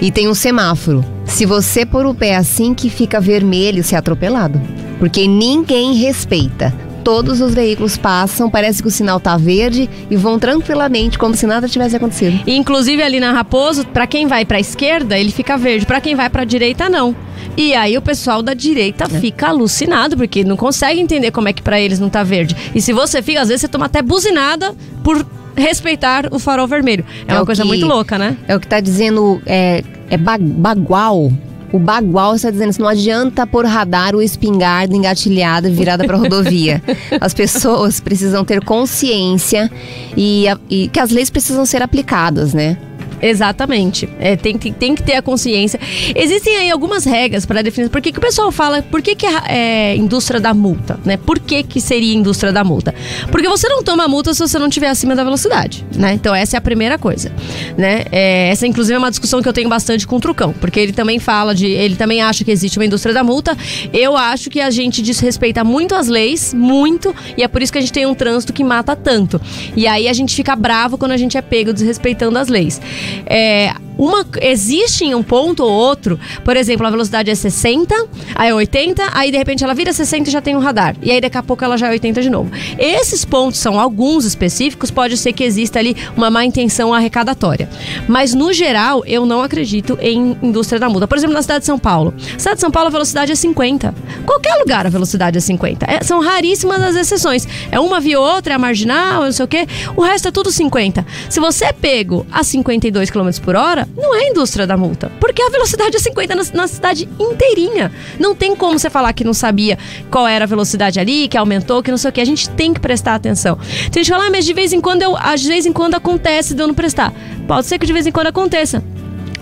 e 0.00 0.10
tem 0.10 0.28
um 0.28 0.34
semáforo. 0.34 1.04
Se 1.24 1.44
você 1.46 1.84
pôr 1.84 2.06
o 2.06 2.14
pé 2.14 2.36
assim 2.36 2.74
que 2.74 2.88
fica 2.90 3.20
vermelho, 3.20 3.82
você 3.82 3.94
é 3.94 3.98
atropelado. 3.98 4.60
Porque 4.98 5.26
ninguém 5.26 5.94
respeita. 5.94 6.72
Todos 7.04 7.40
os 7.40 7.54
veículos 7.54 7.96
passam, 7.96 8.50
parece 8.50 8.82
que 8.82 8.88
o 8.88 8.90
sinal 8.90 9.18
tá 9.18 9.36
verde 9.36 9.88
e 10.10 10.16
vão 10.16 10.38
tranquilamente, 10.38 11.18
como 11.18 11.34
se 11.34 11.46
nada 11.46 11.68
tivesse 11.68 11.96
acontecido. 11.96 12.40
Inclusive 12.46 13.02
ali 13.02 13.18
na 13.20 13.32
Raposo, 13.32 13.86
pra 13.86 14.06
quem 14.06 14.26
vai 14.26 14.44
pra 14.44 14.60
esquerda, 14.60 15.18
ele 15.18 15.30
fica 15.32 15.56
verde, 15.56 15.86
Pra 15.86 16.00
quem 16.00 16.14
vai 16.14 16.28
pra 16.28 16.44
direita 16.44 16.88
não. 16.88 17.16
E 17.56 17.74
aí 17.74 17.96
o 17.96 18.02
pessoal 18.02 18.42
da 18.42 18.54
direita 18.54 19.04
É. 19.04 19.08
fica 19.20 19.48
alucinado 19.48 20.16
porque 20.16 20.44
não 20.44 20.56
consegue 20.56 21.00
entender 21.00 21.30
como 21.30 21.48
é 21.48 21.52
que 21.52 21.62
pra 21.62 21.80
eles 21.80 21.98
não 21.98 22.08
tá 22.10 22.22
verde. 22.22 22.54
E 22.74 22.80
se 22.80 22.92
você 22.92 23.22
fica, 23.22 23.40
às 23.40 23.48
vezes 23.48 23.62
você 23.62 23.68
toma 23.68 23.86
até 23.86 24.02
buzinada 24.02 24.74
por 25.02 25.26
respeitar 25.56 26.28
o 26.30 26.38
farol 26.38 26.66
vermelho. 26.68 27.04
É, 27.26 27.32
É 27.32 27.34
uma 27.36 27.44
coisa 27.46 27.62
que- 27.62 27.68
muito 27.68 27.86
louca, 27.86 28.18
né? 28.18 28.36
É 28.46 28.54
o 28.54 28.60
que 28.60 28.66
tá 28.68 28.78
dizendo, 28.78 29.42
é, 29.46 29.82
é 30.08 30.16
ba- 30.16 30.38
bagual. 30.38 31.32
O 31.72 31.78
bagual 31.78 32.34
está 32.34 32.50
dizendo 32.50 32.72
que 32.74 32.80
não 32.80 32.88
adianta 32.88 33.46
pôr 33.46 33.64
radar 33.64 34.14
ou 34.14 34.22
espingarda 34.22 34.96
engatilhada 34.96 35.70
virada 35.70 36.04
para 36.04 36.16
rodovia. 36.16 36.82
As 37.20 37.32
pessoas 37.32 38.00
precisam 38.00 38.44
ter 38.44 38.64
consciência 38.64 39.70
e, 40.16 40.46
e 40.68 40.88
que 40.88 40.98
as 40.98 41.10
leis 41.10 41.30
precisam 41.30 41.64
ser 41.64 41.82
aplicadas, 41.82 42.52
né? 42.52 42.76
Exatamente. 43.22 44.08
É, 44.18 44.36
tem, 44.36 44.56
que, 44.56 44.72
tem 44.72 44.94
que 44.94 45.02
ter 45.02 45.14
a 45.14 45.22
consciência. 45.22 45.78
Existem 46.14 46.56
aí 46.56 46.70
algumas 46.70 47.04
regras 47.04 47.44
para 47.44 47.62
definir. 47.62 47.88
Por 47.88 48.00
que, 48.00 48.12
que 48.12 48.18
o 48.18 48.22
pessoal 48.22 48.50
fala, 48.50 48.82
por 48.82 49.02
que, 49.02 49.14
que 49.14 49.26
é, 49.26 49.92
é 49.92 49.96
indústria 49.96 50.40
da 50.40 50.54
multa? 50.54 50.98
Né? 51.04 51.16
Por 51.16 51.38
que, 51.38 51.62
que 51.62 51.80
seria 51.80 52.14
indústria 52.14 52.52
da 52.52 52.64
multa? 52.64 52.94
Porque 53.30 53.48
você 53.48 53.68
não 53.68 53.82
toma 53.82 54.08
multa 54.08 54.32
se 54.34 54.40
você 54.40 54.58
não 54.58 54.68
estiver 54.68 54.88
acima 54.88 55.14
da 55.14 55.24
velocidade. 55.24 55.84
Né? 55.94 56.14
Então, 56.14 56.34
essa 56.34 56.56
é 56.56 56.58
a 56.58 56.60
primeira 56.60 56.98
coisa. 56.98 57.32
Né? 57.76 58.04
É, 58.10 58.48
essa, 58.50 58.66
inclusive, 58.66 58.94
é 58.94 58.98
uma 58.98 59.10
discussão 59.10 59.42
que 59.42 59.48
eu 59.48 59.52
tenho 59.52 59.68
bastante 59.68 60.06
com 60.06 60.16
o 60.16 60.20
Trucão, 60.20 60.52
porque 60.52 60.80
ele 60.80 60.92
também 60.92 61.18
fala 61.18 61.54
de. 61.54 61.66
Ele 61.66 61.96
também 61.96 62.20
acha 62.20 62.44
que 62.44 62.50
existe 62.50 62.78
uma 62.78 62.84
indústria 62.84 63.14
da 63.14 63.22
multa. 63.22 63.56
Eu 63.92 64.16
acho 64.16 64.50
que 64.50 64.60
a 64.60 64.70
gente 64.70 65.02
desrespeita 65.02 65.62
muito 65.64 65.94
as 65.94 66.08
leis, 66.08 66.54
muito, 66.54 67.14
e 67.36 67.42
é 67.42 67.48
por 67.48 67.62
isso 67.62 67.72
que 67.72 67.78
a 67.78 67.80
gente 67.80 67.92
tem 67.92 68.06
um 68.06 68.14
trânsito 68.14 68.52
que 68.52 68.64
mata 68.64 68.94
tanto. 68.96 69.40
E 69.76 69.86
aí 69.86 70.08
a 70.08 70.12
gente 70.12 70.34
fica 70.34 70.54
bravo 70.56 70.98
quando 70.98 71.12
a 71.12 71.16
gente 71.16 71.36
é 71.36 71.42
pego 71.42 71.72
desrespeitando 71.72 72.38
as 72.38 72.48
leis. 72.48 72.80
É, 73.26 73.72
uma, 74.00 74.24
existe 74.40 75.14
um 75.14 75.22
ponto 75.22 75.62
ou 75.62 75.70
outro, 75.70 76.18
por 76.42 76.56
exemplo, 76.56 76.86
a 76.86 76.90
velocidade 76.90 77.30
é 77.30 77.34
60, 77.34 77.94
aí 78.34 78.48
é 78.48 78.54
80, 78.54 79.10
aí 79.12 79.30
de 79.30 79.36
repente 79.36 79.62
ela 79.62 79.74
vira 79.74 79.92
60 79.92 80.30
e 80.30 80.32
já 80.32 80.40
tem 80.40 80.56
um 80.56 80.58
radar. 80.58 80.96
E 81.02 81.10
aí 81.10 81.20
daqui 81.20 81.36
a 81.36 81.42
pouco 81.42 81.62
ela 81.62 81.76
já 81.76 81.88
é 81.88 81.90
80 81.90 82.22
de 82.22 82.30
novo. 82.30 82.50
Esses 82.78 83.26
pontos 83.26 83.60
são 83.60 83.78
alguns 83.78 84.24
específicos, 84.24 84.90
pode 84.90 85.18
ser 85.18 85.34
que 85.34 85.44
exista 85.44 85.78
ali 85.78 85.94
uma 86.16 86.30
má 86.30 86.46
intenção 86.46 86.94
arrecadatória. 86.94 87.68
Mas 88.08 88.32
no 88.32 88.54
geral, 88.54 89.04
eu 89.04 89.26
não 89.26 89.42
acredito 89.42 89.98
em 90.00 90.34
indústria 90.42 90.80
da 90.80 90.88
multa. 90.88 91.06
Por 91.06 91.18
exemplo, 91.18 91.34
na 91.34 91.42
cidade 91.42 91.60
de 91.60 91.66
São 91.66 91.78
Paulo. 91.78 92.14
Na 92.16 92.38
cidade 92.38 92.56
de 92.56 92.60
São 92.62 92.70
Paulo 92.70 92.88
a 92.88 92.90
velocidade 92.90 93.32
é 93.32 93.34
50. 93.34 93.94
Qualquer 94.24 94.54
lugar 94.54 94.86
a 94.86 94.88
velocidade 94.88 95.36
é 95.36 95.40
50. 95.42 95.84
É, 95.86 96.02
são 96.02 96.20
raríssimas 96.20 96.80
as 96.80 96.96
exceções. 96.96 97.46
É 97.70 97.78
uma 97.78 98.00
via 98.00 98.18
outra, 98.18 98.54
é 98.54 98.56
a 98.56 98.58
marginal, 98.58 99.24
não 99.24 99.32
sei 99.32 99.44
o 99.44 99.48
quê. 99.48 99.66
O 99.94 100.00
resto 100.00 100.28
é 100.28 100.30
tudo 100.30 100.50
50. 100.50 101.04
Se 101.28 101.38
você 101.38 101.66
é 101.66 101.72
pego 101.74 102.26
a 102.32 102.42
52 102.42 103.10
km 103.10 103.28
por 103.42 103.54
hora, 103.54 103.89
não 103.96 104.14
é 104.14 104.28
indústria 104.28 104.66
da 104.66 104.76
multa. 104.76 105.10
Porque 105.20 105.42
a 105.42 105.48
velocidade 105.48 105.96
é 105.96 105.98
50 105.98 106.34
na, 106.34 106.42
na, 106.54 106.66
cidade 106.66 107.08
inteirinha. 107.18 107.92
Não 108.18 108.34
tem 108.34 108.54
como 108.54 108.78
você 108.78 108.90
falar 108.90 109.12
que 109.12 109.24
não 109.24 109.34
sabia 109.34 109.78
qual 110.10 110.26
era 110.26 110.44
a 110.44 110.48
velocidade 110.48 110.98
ali, 111.00 111.28
que 111.28 111.36
aumentou, 111.36 111.82
que 111.82 111.90
não 111.90 111.98
sei 111.98 112.10
o 112.10 112.12
que. 112.12 112.20
A 112.20 112.24
gente 112.24 112.48
tem 112.50 112.72
que 112.72 112.80
prestar 112.80 113.14
atenção. 113.14 113.56
Tem 113.90 114.02
gente 114.02 114.04
que 114.04 114.10
fala, 114.10 114.26
ah, 114.26 114.30
mas 114.30 114.44
de 114.44 114.52
vez 114.52 114.72
em 114.72 114.80
quando 114.80 115.02
eu, 115.02 115.14
de 115.36 115.48
vez 115.48 115.66
em 115.66 115.72
quando 115.72 115.94
acontece 115.94 116.54
de 116.54 116.62
eu 116.62 116.66
não 116.66 116.74
prestar. 116.74 117.12
Pode 117.46 117.66
ser 117.66 117.78
que 117.78 117.86
de 117.86 117.92
vez 117.92 118.06
em 118.06 118.12
quando 118.12 118.28
aconteça. 118.28 118.82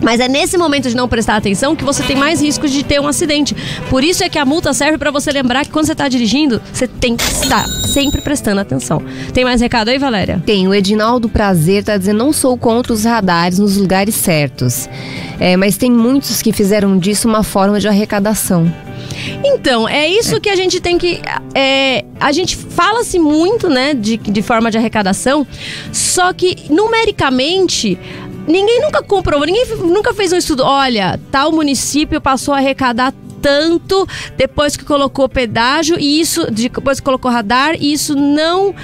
Mas 0.03 0.21
é 0.21 0.29
nesse 0.29 0.57
momento 0.57 0.89
de 0.89 0.97
não 0.97 1.09
prestar 1.09 1.37
atenção 1.37 1.75
que 1.75 1.85
você 1.85 2.03
tem 2.03 2.17
mais 2.17 2.41
risco 2.41 2.69
de 2.69 2.85
ter 2.85 3.01
um 3.01 3.07
acidente. 3.07 3.55
Por 3.91 4.05
isso 4.05 4.23
é 4.23 4.29
que 4.29 4.39
a 4.39 4.45
multa 4.45 4.73
serve 4.73 4.99
para 4.99 5.11
você 5.11 5.31
lembrar 5.31 5.65
que 5.65 5.71
quando 5.71 5.87
você 5.87 5.93
está 5.93 6.09
dirigindo, 6.09 6.61
você 6.73 6.87
tem 6.87 7.17
que 7.17 7.25
estar 7.25 7.67
sempre 7.67 8.21
prestando 8.21 8.61
atenção. 8.61 9.03
Tem 9.33 9.45
mais 9.45 9.61
recado 9.61 9.89
aí, 9.89 9.99
Valéria? 9.99 10.43
Tem. 10.45 10.69
O 10.69 10.75
Edinaldo 10.75 11.29
Prazer 11.29 11.85
tá 11.85 11.97
dizendo: 11.97 12.19
não 12.19 12.33
sou 12.33 12.57
contra 12.57 12.93
os 12.93 13.05
radares 13.05 13.59
nos 13.59 13.77
lugares 13.77 14.15
certos. 14.15 14.89
É, 15.41 15.57
mas 15.57 15.77
tem 15.77 15.91
muitos 15.91 16.43
que 16.43 16.53
fizeram 16.53 16.99
disso 16.99 17.29
uma 17.29 17.43
forma 17.43 17.81
de 17.81 17.89
arrecadação. 17.89 18.73
Então, 19.45 19.89
é 19.89 20.09
isso 20.09 20.41
que 20.41 20.49
a 20.49 20.57
gente 20.57 20.81
tem 20.81 20.99
que. 20.99 21.21
É, 21.55 22.05
a 22.21 22.33
gente 22.33 22.57
fala-se 22.57 23.19
muito, 23.19 23.69
né, 23.69 23.95
de, 23.95 24.17
de 24.17 24.43
forma 24.43 24.71
de 24.71 24.79
arrecadação, 24.79 25.47
só 25.93 26.33
que 26.33 26.57
numericamente 26.71 27.99
ninguém 28.49 28.81
nunca 28.81 29.03
comprovou, 29.03 29.47
ninguém 29.47 29.77
nunca 29.77 30.13
fez 30.15 30.33
um 30.33 30.37
estudo. 30.37 30.65
Olha, 30.65 31.21
tal 31.31 31.53
município 31.53 32.21
passou 32.21 32.55
a 32.55 32.59
arrecadar 32.59 33.13
tanto 33.41 34.07
depois 34.37 34.77
que 34.77 34.85
colocou 34.85 35.29
pedágio 35.29 35.99
e 35.99 36.21
isso 36.21 36.51
depois 36.51 37.01
que 37.01 37.05
colocou 37.05 37.31
radar 37.31 37.77
e 37.79 37.93
isso 37.93 38.15
não 38.15 38.75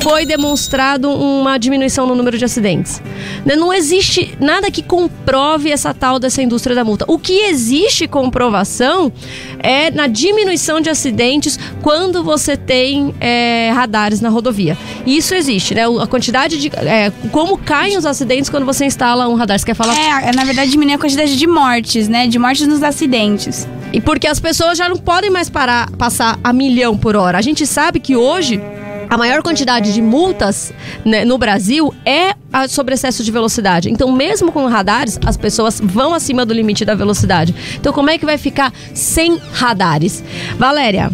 foi 0.00 0.24
demonstrado 0.24 1.10
uma 1.10 1.58
diminuição 1.58 2.06
no 2.06 2.14
número 2.14 2.38
de 2.38 2.44
acidentes. 2.44 3.02
Né, 3.44 3.56
não 3.56 3.72
existe 3.72 4.36
nada 4.40 4.70
que 4.70 4.82
comprove 4.82 5.70
essa 5.70 5.92
tal 5.92 6.18
dessa 6.18 6.42
indústria 6.42 6.74
da 6.74 6.84
multa. 6.84 7.04
O 7.08 7.18
que 7.18 7.44
existe 7.46 8.06
comprovação 8.06 9.12
é 9.58 9.90
na 9.90 10.06
diminuição 10.06 10.80
de 10.80 10.90
acidentes 10.90 11.58
quando 11.82 12.22
você 12.22 12.56
tem 12.56 13.14
é, 13.20 13.70
radares 13.74 14.20
na 14.20 14.28
rodovia. 14.28 14.76
Isso 15.06 15.34
existe, 15.34 15.74
né? 15.74 15.82
A 16.00 16.06
quantidade 16.06 16.60
de. 16.60 16.68
É, 16.76 17.12
como 17.30 17.58
caem 17.58 17.96
os 17.96 18.06
acidentes 18.06 18.50
quando 18.50 18.64
você 18.64 18.84
instala 18.84 19.28
um 19.28 19.34
radar. 19.34 19.58
Você 19.58 19.66
quer 19.66 19.74
falar? 19.74 19.94
É, 19.96 20.32
na 20.32 20.44
verdade, 20.44 20.70
diminui 20.70 20.94
a 20.94 20.98
quantidade 20.98 21.36
de 21.36 21.46
mortes, 21.46 22.08
né? 22.08 22.26
De 22.26 22.38
mortes 22.38 22.66
nos 22.66 22.82
acidentes. 22.82 23.66
E 23.92 24.00
porque 24.04 24.26
as 24.26 24.38
pessoas 24.38 24.78
já 24.78 24.88
não 24.88 24.96
podem 24.96 25.30
mais 25.30 25.48
parar, 25.48 25.90
passar 25.92 26.38
a 26.42 26.52
milhão 26.52 26.96
por 26.96 27.16
hora. 27.16 27.38
A 27.38 27.42
gente 27.42 27.66
sabe 27.66 28.00
que 28.00 28.16
hoje 28.16 28.60
a 29.08 29.16
maior 29.16 29.42
quantidade 29.42 29.92
de 29.92 30.02
multas 30.02 30.72
né, 31.04 31.24
no 31.24 31.38
Brasil 31.38 31.94
é 32.04 32.34
sobre 32.68 32.94
excesso 32.94 33.22
de 33.24 33.30
velocidade. 33.30 33.90
Então, 33.90 34.10
mesmo 34.12 34.52
com 34.52 34.66
radares, 34.66 35.18
as 35.24 35.36
pessoas 35.36 35.80
vão 35.82 36.14
acima 36.14 36.44
do 36.44 36.54
limite 36.54 36.84
da 36.84 36.94
velocidade. 36.94 37.54
Então, 37.76 37.92
como 37.92 38.10
é 38.10 38.18
que 38.18 38.24
vai 38.24 38.38
ficar 38.38 38.72
sem 38.92 39.38
radares? 39.52 40.22
Valéria. 40.58 41.10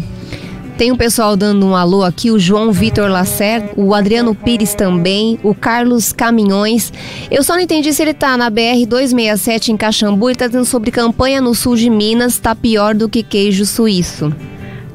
Tem 0.77 0.91
um 0.91 0.95
pessoal 0.97 1.35
dando 1.35 1.65
um 1.65 1.75
alô 1.75 2.03
aqui, 2.03 2.31
o 2.31 2.39
João 2.39 2.71
Vitor 2.71 3.09
Lacerda, 3.09 3.71
o 3.75 3.93
Adriano 3.93 4.33
Pires 4.33 4.73
também, 4.73 5.39
o 5.43 5.53
Carlos 5.53 6.11
Caminhões. 6.11 6.91
Eu 7.29 7.43
só 7.43 7.53
não 7.53 7.61
entendi 7.61 7.93
se 7.93 8.01
ele 8.01 8.13
tá 8.13 8.35
na 8.35 8.49
BR 8.49 8.85
267 8.87 9.71
em 9.71 9.77
Caxambu 9.77 10.31
e 10.31 10.35
tá 10.35 10.47
dizendo 10.47 10.65
sobre 10.65 10.89
campanha 10.89 11.39
no 11.39 11.53
sul 11.53 11.75
de 11.75 11.89
Minas, 11.89 12.39
tá 12.39 12.55
pior 12.55 12.95
do 12.95 13.07
que 13.07 13.21
queijo 13.21 13.65
suíço. 13.65 14.33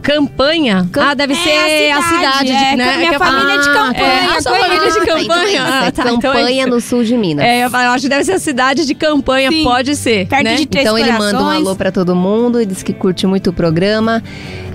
Campanha? 0.06 0.88
ah, 1.00 1.14
deve 1.14 1.32
é 1.32 1.36
ser 1.36 1.90
a 1.90 2.00
cidade, 2.00 2.22
a 2.22 2.32
cidade 2.32 2.52
é, 2.52 2.70
de, 2.70 2.76
né? 2.76 2.96
Minha 2.98 3.14
é 3.14 3.18
família 3.18 3.54
é 3.54 3.58
de 3.58 3.72
campanha. 3.72 4.06
É, 4.06 4.36
a 4.36 4.40
sua 4.40 4.54
família 4.54 4.90
de 4.92 5.00
campanha. 5.00 5.65
Ah, 5.84 5.92
tá, 5.92 6.04
campanha 6.04 6.62
então 6.62 6.74
no 6.74 6.80
sul 6.80 7.04
de 7.04 7.16
Minas. 7.16 7.44
É, 7.44 7.64
eu 7.64 7.68
acho 7.74 8.02
que 8.02 8.08
deve 8.08 8.24
ser 8.24 8.32
a 8.32 8.38
cidade 8.38 8.84
de 8.86 8.94
campanha, 8.94 9.50
Sim. 9.50 9.62
pode 9.64 9.94
ser. 9.96 10.26
Perto 10.26 10.44
né? 10.44 10.56
de 10.56 10.66
três 10.66 10.86
Então 10.86 10.96
corações. 10.96 11.18
ele 11.20 11.32
manda 11.32 11.44
um 11.44 11.48
alô 11.50 11.76
para 11.76 11.90
todo 11.92 12.14
mundo 12.14 12.60
e 12.60 12.66
diz 12.66 12.82
que 12.82 12.92
curte 12.92 13.26
muito 13.26 13.50
o 13.50 13.52
programa. 13.52 14.22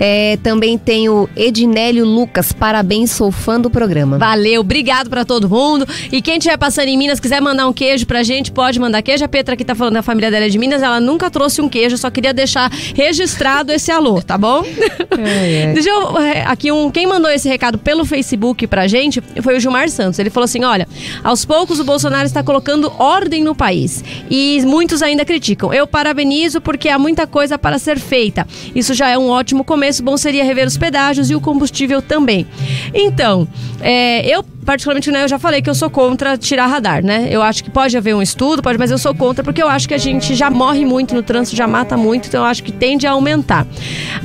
É, 0.00 0.36
também 0.42 0.76
tem 0.76 1.08
o 1.08 1.28
Edinélio 1.36 2.04
Lucas, 2.04 2.52
parabéns, 2.52 3.10
sou 3.10 3.30
fã 3.30 3.60
do 3.60 3.70
programa. 3.70 4.18
Valeu, 4.18 4.60
obrigado 4.60 5.08
para 5.08 5.24
todo 5.24 5.48
mundo. 5.48 5.86
E 6.10 6.20
quem 6.20 6.38
estiver 6.38 6.56
passando 6.56 6.88
em 6.88 6.96
Minas, 6.96 7.20
quiser 7.20 7.40
mandar 7.40 7.66
um 7.68 7.72
queijo 7.72 8.06
pra 8.06 8.22
gente, 8.22 8.50
pode 8.50 8.80
mandar 8.80 9.02
queijo. 9.02 9.24
A 9.24 9.28
Petra 9.28 9.54
aqui 9.54 9.64
tá 9.64 9.74
falando 9.74 9.94
da 9.94 10.02
família 10.02 10.30
dela 10.30 10.46
é 10.46 10.48
de 10.48 10.58
Minas, 10.58 10.82
ela 10.82 11.00
nunca 11.00 11.30
trouxe 11.30 11.60
um 11.60 11.68
queijo, 11.68 11.96
só 11.96 12.10
queria 12.10 12.32
deixar 12.34 12.70
registrado 12.94 13.72
esse 13.72 13.90
alô, 13.90 14.20
tá 14.22 14.36
bom? 14.38 14.64
É, 15.18 15.62
é. 15.64 15.72
Deixa 15.72 15.90
eu 15.90 16.16
aqui 16.46 16.72
um 16.72 16.90
quem 16.90 17.06
mandou 17.06 17.30
esse 17.30 17.48
recado 17.48 17.76
pelo 17.78 18.04
Facebook 18.04 18.66
pra 18.66 18.86
gente 18.86 19.22
foi 19.42 19.56
o 19.56 19.60
Gilmar 19.60 19.88
Santos. 19.88 20.18
Ele 20.18 20.30
falou 20.30 20.44
assim: 20.44 20.64
"Olha, 20.64 20.88
aos 21.22 21.44
poucos 21.44 21.80
o 21.80 21.84
Bolsonaro 21.84 22.26
está 22.26 22.42
colocando 22.42 22.92
ordem 22.98 23.42
no 23.42 23.54
país 23.54 24.04
e 24.30 24.60
muitos 24.64 25.02
ainda 25.02 25.24
criticam. 25.24 25.72
Eu 25.72 25.86
parabenizo 25.86 26.60
porque 26.60 26.88
há 26.88 26.98
muita 26.98 27.26
coisa 27.26 27.58
para 27.58 27.78
ser 27.78 27.98
feita. 27.98 28.46
Isso 28.74 28.94
já 28.94 29.08
é 29.08 29.18
um 29.18 29.28
ótimo 29.28 29.64
começo. 29.64 30.02
Bom 30.02 30.16
seria 30.16 30.44
rever 30.44 30.66
os 30.66 30.76
pedágios 30.76 31.30
e 31.30 31.34
o 31.34 31.40
combustível 31.40 32.00
também. 32.00 32.46
Então, 32.94 33.46
é, 33.80 34.26
eu 34.26 34.44
particularmente, 34.64 35.10
né, 35.10 35.24
eu 35.24 35.28
já 35.28 35.38
falei 35.38 35.60
que 35.60 35.68
eu 35.68 35.74
sou 35.74 35.90
contra 35.90 36.36
tirar 36.38 36.66
radar, 36.66 37.04
né? 37.04 37.28
Eu 37.30 37.42
acho 37.42 37.62
que 37.64 37.70
pode 37.70 37.96
haver 37.96 38.14
um 38.14 38.22
estudo, 38.22 38.62
pode, 38.62 38.78
mas 38.78 38.90
eu 38.90 38.98
sou 38.98 39.14
contra 39.14 39.42
porque 39.42 39.62
eu 39.62 39.68
acho 39.68 39.88
que 39.88 39.94
a 39.94 39.98
gente 39.98 40.34
já 40.34 40.50
morre 40.50 40.84
muito 40.84 41.14
no 41.14 41.22
trânsito, 41.22 41.56
já 41.56 41.66
mata 41.66 41.96
muito, 41.96 42.28
então 42.28 42.42
eu 42.42 42.46
acho 42.46 42.62
que 42.62 42.72
tende 42.72 43.06
a 43.06 43.12
aumentar. 43.12 43.66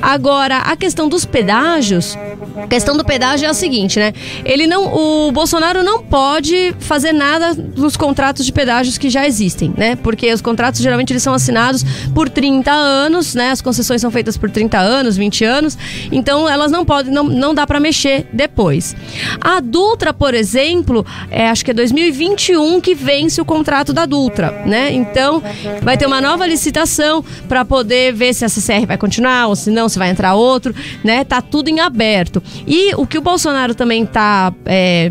Agora, 0.02 0.58
a 0.60 0.76
questão 0.76 1.10
dos 1.10 1.26
pedágios, 1.26 2.18
a 2.56 2.68
questão 2.68 2.96
do 2.96 3.04
pedágio 3.04 3.46
é 3.46 3.50
a 3.50 3.54
seguinte, 3.54 4.00
né? 4.00 4.14
Ele 4.46 4.68
não, 4.68 5.28
o 5.28 5.32
Bolsonaro 5.32 5.84
não 5.84 6.04
pode 6.04 6.76
fazer 6.80 7.14
nada 7.14 7.54
nos 7.76 7.98
contratos 7.98 8.46
de 8.46 8.52
pedágios 8.52 8.98
que 8.98 9.10
já 9.10 9.26
existem, 9.26 9.74
né? 9.76 9.96
Porque 9.96 10.32
os 10.32 10.42
contratos 10.42 10.82
geralmente 10.82 11.12
eles 11.12 11.24
são 11.24 11.34
assinados 11.34 11.84
por 12.14 12.30
30 12.30 12.72
anos, 12.72 13.34
né? 13.36 13.52
As 13.52 13.62
concessões 13.62 14.02
são 14.02 14.12
feitas 14.12 14.38
por 14.38 14.50
30 14.50 14.78
anos, 14.78 15.18
20 15.18 15.44
anos, 15.44 15.78
então 16.12 16.48
elas 16.48 16.72
não 16.72 16.86
podem, 16.86 17.12
não, 17.12 17.24
não 17.24 17.54
dá 17.54 17.66
para 17.66 17.80
mexer 17.80 18.28
depois. 18.32 18.96
A 19.42 19.60
Dutra, 19.60 20.14
por 20.14 20.27
exemplo, 20.34 21.06
é, 21.30 21.50
acho 21.50 21.64
que 21.64 21.72
é 21.72 21.74
2021 21.74 22.80
que 22.82 22.94
vence 22.94 23.40
o 23.42 23.46
contrato 23.46 23.94
da 23.94 24.06
Dutra, 24.06 24.64
né? 24.66 24.92
Então 24.92 25.42
vai 25.82 25.98
ter 25.98 26.06
uma 26.06 26.22
nova 26.22 26.46
licitação 26.46 27.24
para 27.48 27.64
poder 27.66 28.14
ver 28.14 28.34
se 28.34 28.46
a 28.46 28.50
CCR 28.50 28.86
vai 28.86 28.98
continuar 28.98 29.48
ou 29.48 29.56
se 29.56 29.70
não, 29.70 29.90
se 29.90 29.98
vai 29.98 30.10
entrar 30.10 30.34
outro, 30.36 30.74
né? 31.04 31.24
Tá 31.24 31.42
tudo 31.42 31.70
em 31.70 31.80
aberto. 31.80 32.42
E 32.66 32.94
o 32.96 33.06
que 33.06 33.18
o 33.18 33.22
Bolsonaro 33.22 33.76
também 33.76 34.06
tá 34.06 34.54
é, 34.66 35.10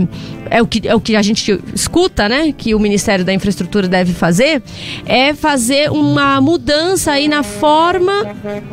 é 0.50 0.62
o 0.62 0.66
que, 0.66 0.86
é 0.86 0.94
o 0.94 1.00
que 1.00 1.16
a 1.16 1.22
gente 1.22 1.60
escuta, 1.74 2.28
né? 2.28 2.52
Que 2.56 2.74
o 2.74 2.78
Ministério 2.78 3.24
da 3.24 3.32
Infraestrutura 3.32 3.88
deve 3.88 4.12
fazer, 4.12 4.62
é 5.04 5.34
fazer 5.34 5.90
uma 5.90 6.40
mudança 6.40 7.12
aí 7.12 7.28
na 7.28 7.42
forma 7.42 8.12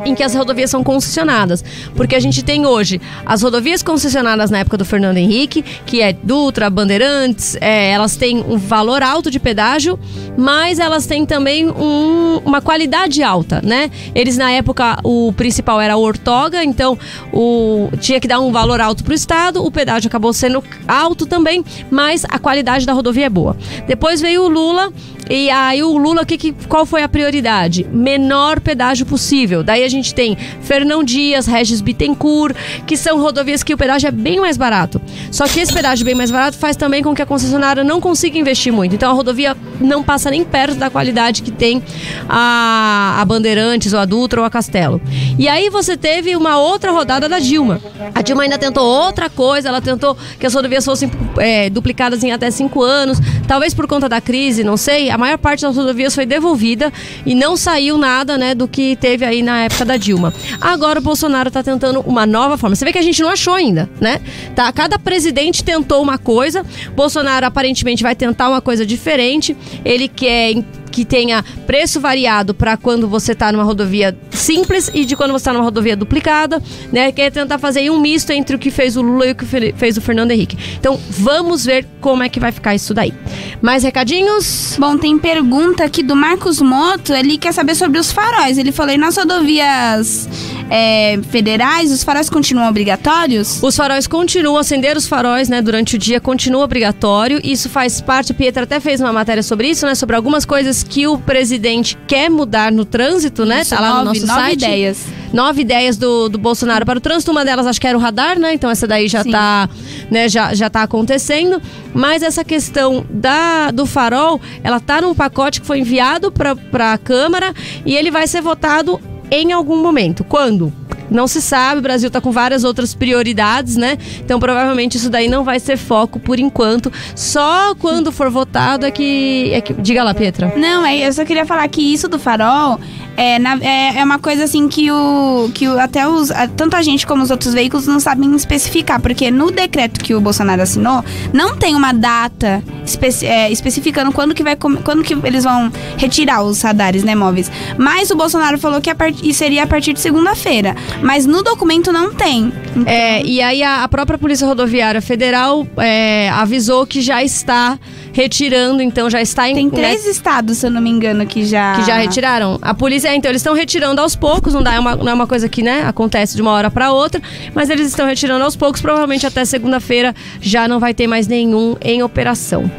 em 0.04 0.14
que 0.14 0.22
as 0.22 0.34
rodovias 0.34 0.70
são 0.70 0.82
concessionadas. 0.84 1.64
Porque 1.96 2.14
a 2.14 2.20
gente 2.20 2.42
tem 2.42 2.66
hoje 2.66 3.00
as 3.24 3.42
rodovias 3.42 3.82
concessionadas 3.82 4.50
na 4.50 4.58
época 4.58 4.76
do 4.76 4.84
Fernando 4.84 5.16
Henrique, 5.16 5.64
que 5.86 6.00
é 6.00 6.12
Dutra, 6.12 6.70
Bandeirantes, 6.70 7.56
é, 7.60 7.90
elas 7.90 8.16
têm 8.16 8.44
um 8.46 8.56
valor 8.56 9.02
alto 9.02 9.30
de 9.30 9.38
pedágio, 9.38 9.98
mas 10.36 10.78
elas 10.78 11.06
têm 11.06 11.24
também 11.26 11.68
um, 11.68 12.40
uma 12.44 12.60
qualidade 12.60 13.22
alta, 13.22 13.60
né? 13.62 13.90
Eles 14.14 14.36
na 14.36 14.50
época, 14.50 14.98
o 15.02 15.32
principal 15.32 15.80
era 15.80 15.94
a 15.94 15.96
Ortoga, 15.96 16.64
então 16.64 16.98
o, 17.32 17.88
tinha 18.00 18.20
que 18.20 18.28
dar 18.28 18.40
um 18.40 18.52
valor 18.52 18.80
alto 18.80 19.02
para 19.02 19.12
o 19.12 19.14
Estado, 19.14 19.64
o 19.64 19.70
pedágio 19.70 20.08
acabou 20.08 20.32
sendo 20.32 20.62
alto 20.86 21.26
também, 21.26 21.63
mas 21.90 22.24
a 22.28 22.38
qualidade 22.38 22.86
da 22.86 22.92
rodovia 22.92 23.26
é 23.26 23.30
boa. 23.30 23.56
Depois 23.86 24.20
veio 24.20 24.42
o 24.42 24.48
Lula 24.48 24.92
E 25.28 25.50
aí 25.50 25.82
o 25.82 25.96
Lula, 25.96 26.24
que, 26.24 26.36
que, 26.36 26.52
qual 26.68 26.84
foi 26.84 27.02
a 27.02 27.08
prioridade? 27.08 27.86
Menor 27.90 28.60
pedágio 28.60 29.06
possível. 29.06 29.62
Daí 29.62 29.82
a 29.84 29.88
gente 29.88 30.14
tem 30.14 30.36
Fernão 30.60 31.02
Dias, 31.02 31.46
Regis 31.46 31.80
Bittencourt, 31.80 32.54
que 32.86 32.96
são 32.96 33.20
rodovias 33.20 33.62
que 33.62 33.72
o 33.72 33.76
pedágio 33.78 34.08
é 34.08 34.10
bem 34.10 34.40
mais 34.40 34.56
barato. 34.56 35.00
Só 35.30 35.46
que 35.46 35.60
esse 35.60 35.72
pedágio 35.72 36.04
bem 36.04 36.14
mais 36.14 36.30
barato 36.30 36.58
faz 36.58 36.76
também 36.76 37.02
com 37.02 37.14
que 37.14 37.22
a 37.22 37.26
concessionária 37.26 37.82
não 37.82 38.00
consiga 38.00 38.38
investir 38.38 38.72
muito. 38.72 38.94
Então 38.94 39.10
a 39.10 39.14
rodovia 39.14 39.56
não 39.80 40.02
passa 40.02 40.30
nem 40.30 40.44
perto 40.44 40.76
da 40.76 40.90
qualidade 40.90 41.42
que 41.42 41.50
tem 41.50 41.82
a, 42.28 43.16
a 43.20 43.24
Bandeirantes, 43.24 43.92
ou 43.92 44.00
a 44.00 44.04
Dutra, 44.04 44.40
ou 44.40 44.46
a 44.46 44.50
Castelo. 44.50 45.00
E 45.38 45.48
aí 45.48 45.70
você 45.70 45.96
teve 45.96 46.36
uma 46.36 46.58
outra 46.58 46.90
rodada 46.90 47.28
da 47.28 47.38
Dilma. 47.38 47.80
A 48.14 48.22
Dilma 48.22 48.42
ainda 48.42 48.58
tentou 48.58 48.84
outra 48.84 49.30
coisa, 49.30 49.68
ela 49.68 49.80
tentou 49.80 50.16
que 50.38 50.46
as 50.46 50.54
rodovias 50.54 50.84
fossem 50.84 51.10
é, 51.38 51.70
duplicadas 51.70 52.22
em 52.22 52.32
até 52.32 52.50
cinco 52.50 52.82
anos, 52.82 53.18
talvez 53.46 53.72
por 53.72 53.86
conta 53.86 54.08
da 54.08 54.20
crise, 54.20 54.62
não 54.62 54.76
sei. 54.76 55.10
A 55.14 55.18
maior 55.18 55.38
parte 55.38 55.60
das 55.60 55.76
rodovias 55.76 56.12
foi 56.12 56.26
devolvida 56.26 56.92
e 57.24 57.36
não 57.36 57.56
saiu 57.56 57.96
nada, 57.96 58.36
né, 58.36 58.52
do 58.52 58.66
que 58.66 58.96
teve 58.96 59.24
aí 59.24 59.44
na 59.44 59.60
época 59.60 59.84
da 59.84 59.96
Dilma. 59.96 60.34
Agora 60.60 60.98
o 60.98 61.02
Bolsonaro 61.02 61.46
está 61.46 61.62
tentando 61.62 62.00
uma 62.00 62.26
nova 62.26 62.58
forma. 62.58 62.74
Você 62.74 62.84
vê 62.84 62.90
que 62.90 62.98
a 62.98 63.02
gente 63.02 63.22
não 63.22 63.28
achou 63.28 63.54
ainda, 63.54 63.88
né? 64.00 64.20
Tá, 64.56 64.72
cada 64.72 64.98
presidente 64.98 65.62
tentou 65.62 66.02
uma 66.02 66.18
coisa. 66.18 66.66
Bolsonaro 66.96 67.46
aparentemente 67.46 68.02
vai 68.02 68.16
tentar 68.16 68.48
uma 68.48 68.60
coisa 68.60 68.84
diferente. 68.84 69.56
Ele 69.84 70.08
quer 70.08 70.64
que 70.94 71.04
tenha 71.04 71.44
preço 71.66 71.98
variado 71.98 72.54
para 72.54 72.76
quando 72.76 73.08
você 73.08 73.32
está 73.32 73.50
numa 73.50 73.64
rodovia 73.64 74.16
simples 74.30 74.88
e 74.94 75.04
de 75.04 75.16
quando 75.16 75.32
você 75.32 75.38
está 75.38 75.52
numa 75.52 75.64
rodovia 75.64 75.96
duplicada, 75.96 76.62
né? 76.92 77.10
Quer 77.10 77.32
tentar 77.32 77.58
fazer 77.58 77.90
um 77.90 77.98
misto 77.98 78.30
entre 78.30 78.54
o 78.54 78.58
que 78.60 78.70
fez 78.70 78.96
o 78.96 79.02
Lula 79.02 79.26
e 79.26 79.32
o 79.32 79.34
que 79.34 79.44
fez 79.44 79.96
o 79.96 80.00
Fernando 80.00 80.30
Henrique. 80.30 80.56
Então, 80.78 81.00
vamos 81.10 81.64
ver 81.64 81.84
como 82.00 82.22
é 82.22 82.28
que 82.28 82.38
vai 82.38 82.52
ficar 82.52 82.76
isso 82.76 82.94
daí. 82.94 83.12
Mais 83.60 83.82
recadinhos? 83.82 84.76
Bom, 84.78 84.96
tem 84.96 85.18
pergunta 85.18 85.82
aqui 85.82 86.00
do 86.00 86.14
Marcos 86.14 86.60
Moto, 86.60 87.12
ele 87.12 87.38
quer 87.38 87.52
saber 87.52 87.74
sobre 87.74 87.98
os 87.98 88.12
faróis. 88.12 88.56
Ele 88.56 88.70
falou, 88.70 88.94
e 88.94 88.96
nas 88.96 89.16
rodovias 89.16 90.28
é, 90.70 91.18
federais, 91.28 91.90
os 91.90 92.04
faróis 92.04 92.30
continuam 92.30 92.68
obrigatórios? 92.68 93.60
Os 93.60 93.74
faróis 93.74 94.06
continuam, 94.06 94.58
acender 94.58 94.96
os 94.96 95.08
faróis, 95.08 95.48
né, 95.48 95.60
durante 95.60 95.96
o 95.96 95.98
dia 95.98 96.20
continua 96.20 96.62
obrigatório. 96.62 97.40
Isso 97.42 97.68
faz 97.68 98.00
parte, 98.00 98.30
o 98.30 98.34
Pietra 98.34 98.62
até 98.62 98.78
fez 98.78 99.00
uma 99.00 99.12
matéria 99.12 99.42
sobre 99.42 99.68
isso, 99.68 99.84
né, 99.86 99.96
sobre 99.96 100.14
algumas 100.14 100.44
coisas 100.44 100.83
que 100.84 101.06
o 101.06 101.18
presidente 101.18 101.96
quer 102.06 102.28
mudar 102.30 102.70
no 102.70 102.84
trânsito, 102.84 103.44
né? 103.44 103.62
Isso, 103.62 103.70
tá 103.70 103.80
lá 103.80 103.88
nove, 103.88 103.98
no 104.00 104.04
nosso 104.06 104.26
nove 104.26 104.40
site. 104.40 104.64
ideias. 104.64 105.06
Nove 105.32 105.62
ideias 105.62 105.96
do, 105.96 106.28
do 106.28 106.38
Bolsonaro 106.38 106.86
para 106.86 106.98
o 106.98 107.00
trânsito. 107.00 107.32
Uma 107.32 107.44
delas 107.44 107.66
acho 107.66 107.80
que 107.80 107.86
era 107.86 107.98
o 107.98 108.00
radar, 108.00 108.38
né? 108.38 108.54
Então 108.54 108.70
essa 108.70 108.86
daí 108.86 109.08
já 109.08 109.22
Sim. 109.22 109.32
tá, 109.32 109.68
né, 110.10 110.28
já, 110.28 110.54
já 110.54 110.70
tá 110.70 110.82
acontecendo. 110.82 111.60
Mas 111.92 112.22
essa 112.22 112.44
questão 112.44 113.04
da, 113.10 113.70
do 113.70 113.84
farol, 113.86 114.40
ela 114.62 114.78
tá 114.78 115.00
num 115.00 115.14
pacote 115.14 115.60
que 115.60 115.66
foi 115.66 115.80
enviado 115.80 116.30
para 116.30 116.92
a 116.92 116.98
Câmara 116.98 117.52
e 117.84 117.96
ele 117.96 118.10
vai 118.10 118.26
ser 118.26 118.40
votado 118.42 119.00
em 119.30 119.52
algum 119.52 119.82
momento. 119.82 120.22
Quando? 120.22 120.72
Não 121.10 121.26
se 121.26 121.40
sabe, 121.40 121.80
o 121.80 121.82
Brasil 121.82 122.08
está 122.08 122.20
com 122.20 122.30
várias 122.30 122.64
outras 122.64 122.94
prioridades, 122.94 123.76
né? 123.76 123.98
Então 124.20 124.38
provavelmente 124.38 124.96
isso 124.96 125.10
daí 125.10 125.28
não 125.28 125.44
vai 125.44 125.60
ser 125.60 125.76
foco 125.76 126.18
por 126.18 126.38
enquanto. 126.38 126.92
Só 127.14 127.74
quando 127.74 128.10
for 128.12 128.30
votado 128.30 128.86
é 128.86 128.90
que. 128.90 129.50
É 129.52 129.60
que... 129.60 129.74
Diga 129.74 130.02
lá, 130.02 130.14
Petra. 130.14 130.52
Não, 130.56 130.84
é, 130.84 131.06
eu 131.06 131.12
só 131.12 131.24
queria 131.24 131.46
falar 131.46 131.66
que 131.68 131.80
isso 131.80 132.08
do 132.08 132.18
farol 132.18 132.78
é, 133.16 133.38
na, 133.38 133.56
é, 133.60 133.98
é, 133.98 134.04
uma 134.04 134.18
coisa 134.18 134.44
assim 134.44 134.68
que, 134.68 134.90
o, 134.90 135.50
que 135.54 135.68
o, 135.68 135.78
até 135.78 136.06
os, 136.06 136.30
tanto 136.56 136.76
a 136.76 136.82
gente 136.82 137.06
como 137.06 137.22
os 137.22 137.30
outros 137.30 137.54
veículos 137.54 137.86
não 137.86 138.00
sabem 138.00 138.34
especificar, 138.34 139.00
porque 139.00 139.30
no 139.30 139.50
decreto 139.50 140.00
que 140.00 140.14
o 140.14 140.20
Bolsonaro 140.20 140.62
assinou, 140.62 141.04
não 141.32 141.56
tem 141.56 141.74
uma 141.74 141.92
data 141.92 142.62
especi, 142.84 143.26
é, 143.26 143.50
especificando 143.50 144.12
quando 144.12 144.34
que, 144.34 144.42
vai, 144.42 144.56
quando 144.56 145.02
que 145.02 145.14
eles 145.24 145.44
vão 145.44 145.72
retirar 145.96 146.42
os 146.42 146.60
radares 146.62 147.04
né, 147.04 147.14
móveis. 147.14 147.50
Mas 147.78 148.10
o 148.10 148.16
Bolsonaro 148.16 148.58
falou 148.58 148.80
que 148.80 148.90
a 148.90 148.96
seria 149.32 149.64
a 149.64 149.66
partir 149.66 149.92
de 149.92 150.00
segunda-feira. 150.00 150.74
Mas 151.02 151.26
no 151.26 151.42
documento 151.42 151.92
não 151.92 152.14
tem. 152.14 152.52
Então... 152.76 152.84
É, 152.86 153.22
e 153.24 153.40
aí 153.40 153.62
a, 153.62 153.84
a, 153.84 153.88
própria 153.88 154.18
Polícia 154.18 154.46
Rodoviária 154.46 155.00
Federal 155.00 155.66
é, 155.76 156.28
avisou 156.30 156.86
que 156.86 157.00
já 157.00 157.22
está 157.22 157.78
retirando, 158.12 158.80
então 158.80 159.10
já 159.10 159.20
está 159.20 159.48
em. 159.48 159.54
Tem 159.54 159.70
três 159.70 160.04
né, 160.04 160.10
estados, 160.10 160.58
se 160.58 160.66
eu 160.66 160.70
não 160.70 160.80
me 160.80 160.90
engano, 160.90 161.26
que 161.26 161.44
já. 161.44 161.74
Que 161.74 161.86
já 161.86 161.96
retiraram. 161.96 162.58
A 162.62 162.72
polícia, 162.72 163.08
é, 163.08 163.16
então, 163.16 163.30
eles 163.30 163.40
estão 163.40 163.54
retirando 163.54 164.00
aos 164.00 164.14
poucos, 164.14 164.54
não, 164.54 164.62
dá, 164.62 164.74
é 164.74 164.78
uma, 164.78 164.96
não 164.96 165.08
é 165.08 165.14
uma 165.14 165.26
coisa 165.26 165.48
que, 165.48 165.62
né, 165.62 165.84
acontece 165.86 166.36
de 166.36 166.42
uma 166.42 166.52
hora 166.52 166.70
para 166.70 166.92
outra, 166.92 167.20
mas 167.54 167.68
eles 167.70 167.88
estão 167.88 168.06
retirando 168.06 168.44
aos 168.44 168.56
poucos, 168.56 168.80
provavelmente 168.80 169.26
até 169.26 169.44
segunda-feira 169.44 170.14
já 170.40 170.68
não 170.68 170.78
vai 170.78 170.94
ter 170.94 171.06
mais 171.06 171.26
nenhum 171.26 171.76
em 171.82 172.02
operação. 172.02 172.70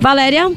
Valéria? 0.00 0.50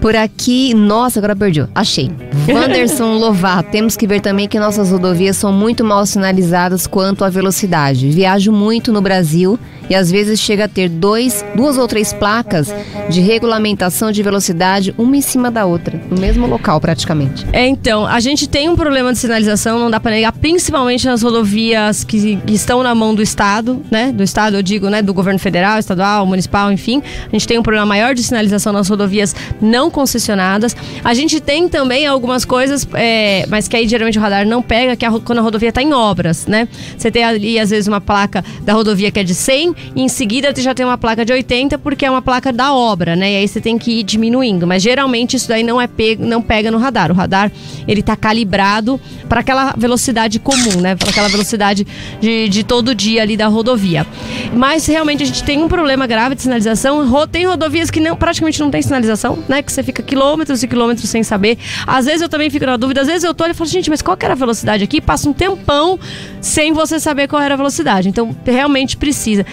Por 0.00 0.14
aqui, 0.14 0.74
nossa, 0.74 1.18
agora 1.18 1.34
perdi. 1.34 1.66
Achei. 1.74 2.10
Wanderson 2.46 3.16
Lovato. 3.18 3.70
Temos 3.70 3.96
que 3.96 4.06
ver 4.06 4.20
também 4.20 4.46
que 4.46 4.58
nossas 4.58 4.90
rodovias 4.90 5.34
são 5.36 5.50
muito 5.50 5.82
mal 5.82 6.04
sinalizadas 6.04 6.86
quanto 6.86 7.24
à 7.24 7.30
velocidade. 7.30 8.10
Viajo 8.10 8.52
muito 8.52 8.92
no 8.92 9.00
Brasil 9.00 9.58
e 9.88 9.94
às 9.94 10.10
vezes 10.10 10.40
chega 10.40 10.64
a 10.64 10.68
ter 10.68 10.88
dois, 10.88 11.44
duas 11.54 11.78
ou 11.78 11.86
três 11.86 12.12
placas 12.12 12.72
de 13.08 13.20
regulamentação 13.20 14.10
de 14.10 14.22
velocidade, 14.22 14.94
uma 14.96 15.16
em 15.16 15.20
cima 15.20 15.50
da 15.50 15.66
outra, 15.66 16.00
no 16.10 16.20
mesmo 16.20 16.46
local 16.46 16.80
praticamente. 16.80 17.46
É, 17.52 17.66
então, 17.66 18.06
a 18.06 18.20
gente 18.20 18.48
tem 18.48 18.68
um 18.68 18.76
problema 18.76 19.12
de 19.12 19.18
sinalização, 19.18 19.78
não 19.78 19.90
dá 19.90 20.00
para 20.00 20.12
negar, 20.12 20.32
principalmente 20.32 21.06
nas 21.06 21.22
rodovias 21.22 22.04
que, 22.04 22.36
que, 22.36 22.54
estão 22.54 22.82
na 22.82 22.94
mão 22.94 23.14
do 23.14 23.22
Estado, 23.22 23.82
né? 23.90 24.12
Do 24.12 24.22
Estado, 24.22 24.56
eu 24.56 24.62
digo, 24.62 24.88
né? 24.88 25.02
Do 25.02 25.12
governo 25.12 25.38
federal, 25.38 25.78
estadual, 25.78 26.26
municipal, 26.26 26.72
enfim. 26.72 27.02
A 27.26 27.30
gente 27.30 27.46
tem 27.46 27.58
um 27.58 27.62
problema 27.62 27.86
maior 27.86 28.14
de 28.14 28.22
sinalização 28.22 28.72
nas 28.72 28.88
rodovias 28.88 29.34
não 29.60 29.90
concessionadas. 29.90 30.76
A 31.02 31.14
gente 31.14 31.40
tem 31.40 31.68
também 31.68 32.06
algumas 32.06 32.44
coisas, 32.44 32.86
é, 32.94 33.44
mas 33.48 33.68
que 33.68 33.76
aí 33.76 33.86
geralmente 33.88 34.18
o 34.18 34.22
radar 34.22 34.46
não 34.46 34.62
pega, 34.62 34.96
que 34.96 35.04
é 35.04 35.10
quando 35.24 35.38
a 35.38 35.42
rodovia 35.42 35.68
está 35.68 35.82
em 35.82 35.92
obras, 35.92 36.46
né? 36.46 36.68
Você 36.96 37.10
tem 37.10 37.24
ali, 37.24 37.58
às 37.58 37.70
vezes, 37.70 37.86
uma 37.86 38.00
placa 38.00 38.44
da 38.62 38.72
rodovia 38.72 39.10
que 39.10 39.20
é 39.20 39.24
de 39.24 39.34
100 39.34 39.73
e 39.94 40.02
em 40.02 40.08
seguida 40.08 40.52
você 40.54 40.62
já 40.62 40.74
tem 40.74 40.84
uma 40.84 40.98
placa 40.98 41.24
de 41.24 41.32
80 41.32 41.78
porque 41.78 42.04
é 42.04 42.10
uma 42.10 42.22
placa 42.22 42.52
da 42.52 42.74
obra, 42.74 43.16
né? 43.16 43.32
E 43.32 43.36
aí 43.36 43.48
você 43.48 43.60
tem 43.60 43.78
que 43.78 44.00
ir 44.00 44.02
diminuindo. 44.02 44.66
Mas 44.66 44.82
geralmente 44.82 45.36
isso 45.36 45.48
daí 45.48 45.62
não 45.62 45.80
é 45.80 45.86
pego, 45.86 46.24
não 46.24 46.42
pega 46.42 46.70
no 46.70 46.78
radar. 46.78 47.10
O 47.10 47.14
radar 47.14 47.50
ele 47.86 48.02
tá 48.02 48.16
calibrado 48.16 49.00
para 49.28 49.40
aquela 49.40 49.74
velocidade 49.76 50.38
comum, 50.38 50.80
né? 50.80 50.94
Para 50.94 51.10
aquela 51.10 51.28
velocidade 51.28 51.86
de, 52.20 52.48
de 52.48 52.64
todo 52.64 52.94
dia 52.94 53.22
ali 53.22 53.36
da 53.36 53.46
rodovia. 53.46 54.06
Mas 54.52 54.86
realmente 54.86 55.22
a 55.22 55.26
gente 55.26 55.42
tem 55.44 55.62
um 55.62 55.68
problema 55.68 56.06
grave 56.06 56.34
de 56.34 56.42
sinalização. 56.42 57.04
Tem 57.30 57.46
rodovias 57.46 57.90
que 57.90 58.00
não, 58.00 58.16
praticamente 58.16 58.60
não 58.60 58.70
tem 58.70 58.82
sinalização, 58.82 59.42
né? 59.48 59.62
Que 59.62 59.72
você 59.72 59.82
fica 59.82 60.02
quilômetros 60.02 60.62
e 60.62 60.68
quilômetros 60.68 61.08
sem 61.08 61.22
saber. 61.22 61.58
Às 61.86 62.06
vezes 62.06 62.22
eu 62.22 62.28
também 62.28 62.50
fico 62.50 62.66
na 62.66 62.76
dúvida, 62.76 63.00
às 63.00 63.06
vezes 63.06 63.24
eu 63.24 63.34
tô 63.34 63.44
e 63.46 63.54
falo, 63.54 63.68
gente, 63.68 63.90
mas 63.90 64.02
qual 64.02 64.16
que 64.16 64.24
era 64.24 64.34
a 64.34 64.36
velocidade 64.36 64.84
aqui? 64.84 65.00
Passa 65.00 65.28
um 65.28 65.32
tempão 65.32 65.98
sem 66.40 66.72
você 66.72 66.98
saber 67.00 67.28
qual 67.28 67.40
era 67.42 67.54
a 67.54 67.56
velocidade. 67.56 68.08
Então, 68.08 68.34
realmente 68.44 68.96
precisa. 68.96 69.46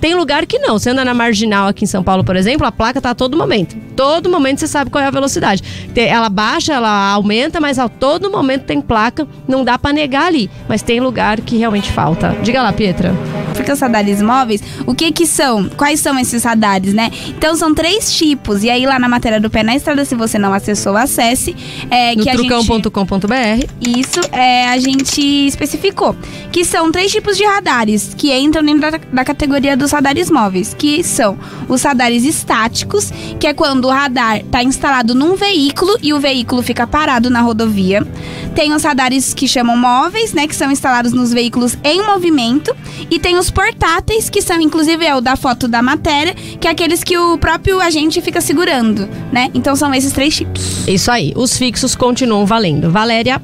Tem 0.00 0.14
lugar 0.14 0.46
que 0.46 0.58
não. 0.58 0.78
Você 0.78 0.90
anda 0.90 1.04
na 1.04 1.14
marginal 1.14 1.68
aqui 1.68 1.84
em 1.84 1.88
São 1.88 2.02
Paulo, 2.02 2.24
por 2.24 2.36
exemplo, 2.36 2.66
a 2.66 2.72
placa 2.72 3.00
tá 3.00 3.10
a 3.10 3.14
todo 3.14 3.36
momento. 3.36 3.76
Todo 3.96 4.30
momento 4.30 4.60
você 4.60 4.68
sabe 4.68 4.90
qual 4.90 5.02
é 5.02 5.06
a 5.06 5.10
velocidade. 5.10 5.62
Ela 5.94 6.28
baixa, 6.28 6.74
ela 6.74 7.12
aumenta, 7.12 7.60
mas 7.60 7.78
a 7.78 7.88
todo 7.88 8.30
momento 8.30 8.64
tem 8.64 8.80
placa. 8.80 9.26
Não 9.46 9.64
dá 9.64 9.78
para 9.78 9.92
negar 9.92 10.26
ali. 10.26 10.50
Mas 10.68 10.82
tem 10.82 11.00
lugar 11.00 11.40
que 11.40 11.56
realmente 11.56 11.90
falta. 11.90 12.36
Diga 12.42 12.62
lá, 12.62 12.72
Pietra. 12.72 13.12
Porque 13.54 13.72
os 13.72 13.80
radares 13.80 14.22
móveis, 14.22 14.62
o 14.86 14.94
que 14.94 15.10
que 15.10 15.26
são? 15.26 15.68
Quais 15.68 15.98
são 15.98 16.16
esses 16.18 16.44
radares, 16.44 16.94
né? 16.94 17.10
Então 17.26 17.56
são 17.56 17.74
três 17.74 18.16
tipos. 18.16 18.62
E 18.62 18.70
aí 18.70 18.86
lá 18.86 18.98
na 18.98 19.08
matéria 19.08 19.40
do 19.40 19.50
Pé 19.50 19.64
na 19.64 19.74
Estrada, 19.74 20.04
se 20.04 20.14
você 20.14 20.38
não 20.38 20.54
acessou, 20.54 20.96
acesse. 20.96 21.56
É, 21.90 22.14
no 22.14 22.24
trucão.com.br. 22.24 23.66
Isso, 23.80 24.20
é, 24.30 24.68
a 24.68 24.78
gente 24.78 25.20
especificou. 25.20 26.14
Que 26.52 26.64
são 26.64 26.92
três 26.92 27.10
tipos 27.10 27.36
de 27.36 27.44
radares 27.44 28.14
que 28.16 28.32
entram 28.32 28.62
dentro 28.62 28.80
da, 28.80 29.00
da 29.12 29.24
categoria 29.24 29.47
dos 29.76 29.90
radares 29.90 30.30
móveis, 30.30 30.74
que 30.74 31.02
são 31.02 31.38
os 31.68 31.82
radares 31.82 32.24
estáticos, 32.24 33.10
que 33.40 33.46
é 33.46 33.54
quando 33.54 33.86
o 33.86 33.90
radar 33.90 34.38
está 34.38 34.62
instalado 34.62 35.14
num 35.14 35.34
veículo 35.34 35.96
e 36.02 36.12
o 36.12 36.20
veículo 36.20 36.62
fica 36.62 36.86
parado 36.86 37.30
na 37.30 37.40
rodovia. 37.40 38.06
Tem 38.54 38.72
os 38.72 38.82
radares 38.82 39.32
que 39.32 39.48
chamam 39.48 39.76
móveis, 39.76 40.32
né, 40.32 40.46
que 40.46 40.54
são 40.54 40.70
instalados 40.70 41.12
nos 41.12 41.32
veículos 41.32 41.76
em 41.82 42.04
movimento, 42.04 42.74
e 43.10 43.18
tem 43.18 43.38
os 43.38 43.50
portáteis, 43.50 44.28
que 44.28 44.42
são 44.42 44.60
inclusive 44.60 45.04
é 45.04 45.14
o 45.14 45.20
da 45.20 45.36
foto 45.36 45.66
da 45.66 45.82
matéria, 45.82 46.34
que 46.34 46.68
é 46.68 46.70
aqueles 46.70 47.02
que 47.02 47.16
o 47.16 47.38
próprio 47.38 47.80
agente 47.80 48.20
fica 48.20 48.40
segurando, 48.40 49.08
né? 49.32 49.50
Então 49.54 49.74
são 49.74 49.94
esses 49.94 50.12
três 50.12 50.36
tipos. 50.36 50.86
Isso 50.86 51.10
aí. 51.10 51.32
Os 51.36 51.56
fixos 51.56 51.94
continuam 51.94 52.44
valendo. 52.44 52.90
Valéria 52.90 53.40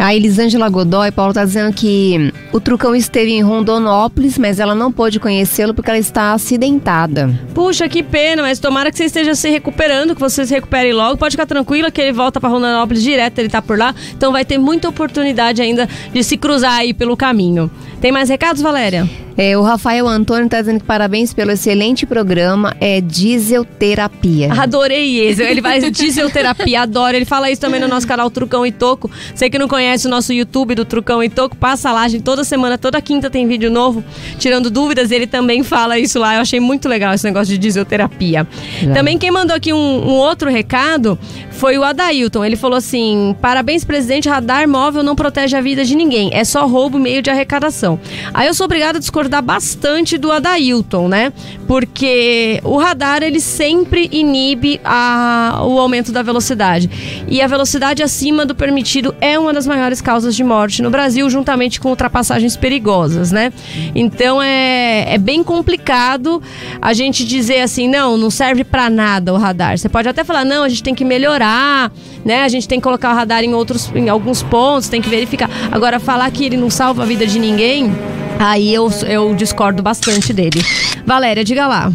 a 0.00 0.14
Elisângela 0.14 0.68
Godoy, 0.70 1.10
Paulo, 1.10 1.32
está 1.32 1.44
dizendo 1.44 1.74
que 1.74 2.32
o 2.52 2.58
Trucão 2.58 2.96
esteve 2.96 3.32
em 3.32 3.42
Rondonópolis, 3.42 4.38
mas 4.38 4.58
ela 4.58 4.74
não 4.74 4.90
pôde 4.90 5.20
conhecê-lo 5.20 5.74
porque 5.74 5.90
ela 5.90 5.98
está 5.98 6.32
acidentada. 6.32 7.28
Puxa, 7.54 7.86
que 7.86 8.02
pena, 8.02 8.40
mas 8.40 8.58
tomara 8.58 8.90
que 8.90 8.96
você 8.96 9.04
esteja 9.04 9.34
se 9.34 9.50
recuperando, 9.50 10.14
que 10.14 10.20
você 10.20 10.46
se 10.46 10.54
recupere 10.54 10.90
logo. 10.94 11.18
Pode 11.18 11.32
ficar 11.32 11.44
tranquila 11.44 11.90
que 11.90 12.00
ele 12.00 12.12
volta 12.12 12.40
para 12.40 12.48
Rondonópolis 12.48 13.02
direto, 13.02 13.38
ele 13.38 13.48
está 13.48 13.60
por 13.60 13.78
lá. 13.78 13.94
Então 14.16 14.32
vai 14.32 14.44
ter 14.44 14.56
muita 14.56 14.88
oportunidade 14.88 15.60
ainda 15.60 15.86
de 16.12 16.24
se 16.24 16.38
cruzar 16.38 16.78
aí 16.78 16.94
pelo 16.94 17.14
caminho. 17.14 17.70
Tem 18.00 18.10
mais 18.10 18.30
recados, 18.30 18.62
Valéria? 18.62 19.06
É, 19.42 19.56
o 19.56 19.62
Rafael 19.62 20.06
Antônio 20.06 20.50
tá 20.50 20.60
dizendo 20.60 20.80
que 20.80 20.84
parabéns 20.84 21.32
pelo 21.32 21.50
excelente 21.50 22.04
programa. 22.04 22.76
É 22.78 23.00
dieselterapia. 23.00 24.52
Adorei 24.52 25.18
esse. 25.18 25.42
Ele 25.42 25.62
vai 25.62 25.80
dieselterapia, 25.90 26.82
adoro. 26.82 27.16
Ele 27.16 27.24
fala 27.24 27.50
isso 27.50 27.58
também 27.58 27.80
no 27.80 27.88
nosso 27.88 28.06
canal 28.06 28.30
Trucão 28.30 28.66
e 28.66 28.70
Toco. 28.70 29.10
Você 29.34 29.48
que 29.48 29.58
não 29.58 29.66
conhece 29.66 30.06
o 30.06 30.10
nosso 30.10 30.30
YouTube 30.30 30.74
do 30.74 30.84
Trucão 30.84 31.24
e 31.24 31.30
Toco, 31.30 31.56
passa 31.56 31.90
lá, 31.90 32.06
gente. 32.06 32.22
Toda 32.22 32.44
semana, 32.44 32.76
toda 32.76 33.00
quinta 33.00 33.30
tem 33.30 33.48
vídeo 33.48 33.70
novo, 33.70 34.04
tirando 34.38 34.70
dúvidas. 34.70 35.10
Ele 35.10 35.26
também 35.26 35.62
fala 35.62 35.98
isso 35.98 36.18
lá. 36.18 36.34
Eu 36.34 36.42
achei 36.42 36.60
muito 36.60 36.86
legal 36.86 37.14
esse 37.14 37.24
negócio 37.24 37.46
de 37.46 37.56
dieselterapia. 37.56 38.46
Legal. 38.78 38.94
Também 38.94 39.16
quem 39.16 39.30
mandou 39.30 39.56
aqui 39.56 39.72
um, 39.72 39.76
um 40.06 40.16
outro 40.16 40.50
recado 40.50 41.18
foi 41.50 41.78
o 41.78 41.82
Adailton. 41.82 42.44
Ele 42.44 42.56
falou 42.56 42.76
assim: 42.76 43.34
parabéns, 43.40 43.84
presidente. 43.84 44.28
Radar 44.28 44.68
móvel 44.68 45.02
não 45.02 45.16
protege 45.16 45.56
a 45.56 45.62
vida 45.62 45.82
de 45.82 45.96
ninguém. 45.96 46.28
É 46.34 46.44
só 46.44 46.66
roubo 46.66 46.98
meio 46.98 47.22
de 47.22 47.30
arrecadação. 47.30 47.98
Aí 48.34 48.46
eu 48.46 48.52
sou 48.52 48.66
obrigada 48.66 48.98
a 48.98 49.00
discordar 49.00 49.29
bastante 49.42 50.16
do 50.16 50.32
Adailton, 50.32 51.08
né? 51.08 51.30
Porque 51.66 52.58
o 52.64 52.78
radar 52.78 53.22
ele 53.22 53.38
sempre 53.38 54.08
inibe 54.10 54.80
a, 54.82 55.60
o 55.62 55.78
aumento 55.78 56.10
da 56.10 56.22
velocidade. 56.22 56.88
E 57.28 57.42
a 57.42 57.46
velocidade 57.46 58.02
acima 58.02 58.46
do 58.46 58.54
permitido 58.54 59.14
é 59.20 59.38
uma 59.38 59.52
das 59.52 59.66
maiores 59.66 60.00
causas 60.00 60.34
de 60.34 60.42
morte 60.42 60.80
no 60.80 60.88
Brasil, 60.88 61.28
juntamente 61.28 61.78
com 61.78 61.90
ultrapassagens 61.90 62.56
perigosas, 62.56 63.30
né? 63.30 63.52
Então 63.94 64.40
é, 64.40 65.14
é 65.14 65.18
bem 65.18 65.44
complicado 65.44 66.42
a 66.80 66.94
gente 66.94 67.24
dizer 67.26 67.60
assim, 67.60 67.88
não, 67.88 68.16
não 68.16 68.30
serve 68.30 68.64
para 68.64 68.88
nada 68.88 69.34
o 69.34 69.36
radar. 69.36 69.76
Você 69.76 69.88
pode 69.88 70.08
até 70.08 70.24
falar, 70.24 70.44
não, 70.44 70.62
a 70.62 70.68
gente 70.68 70.82
tem 70.82 70.94
que 70.94 71.04
melhorar, 71.04 71.92
né? 72.24 72.42
A 72.42 72.48
gente 72.48 72.66
tem 72.66 72.78
que 72.78 72.84
colocar 72.84 73.12
o 73.12 73.14
radar 73.14 73.44
em 73.44 73.52
outros, 73.52 73.90
em 73.94 74.08
alguns 74.08 74.42
pontos, 74.42 74.88
tem 74.88 75.02
que 75.02 75.08
verificar. 75.08 75.50
Agora 75.70 76.00
falar 76.00 76.30
que 76.30 76.44
ele 76.44 76.56
não 76.56 76.70
salva 76.70 77.02
a 77.02 77.06
vida 77.06 77.26
de 77.26 77.38
ninguém, 77.38 77.92
aí 78.40 78.72
eu, 78.72 78.90
eu 79.06 79.34
discordo 79.34 79.82
bastante 79.82 80.32
dele. 80.32 80.64
Valéria, 81.06 81.44
diga 81.44 81.66
lá. 81.66 81.92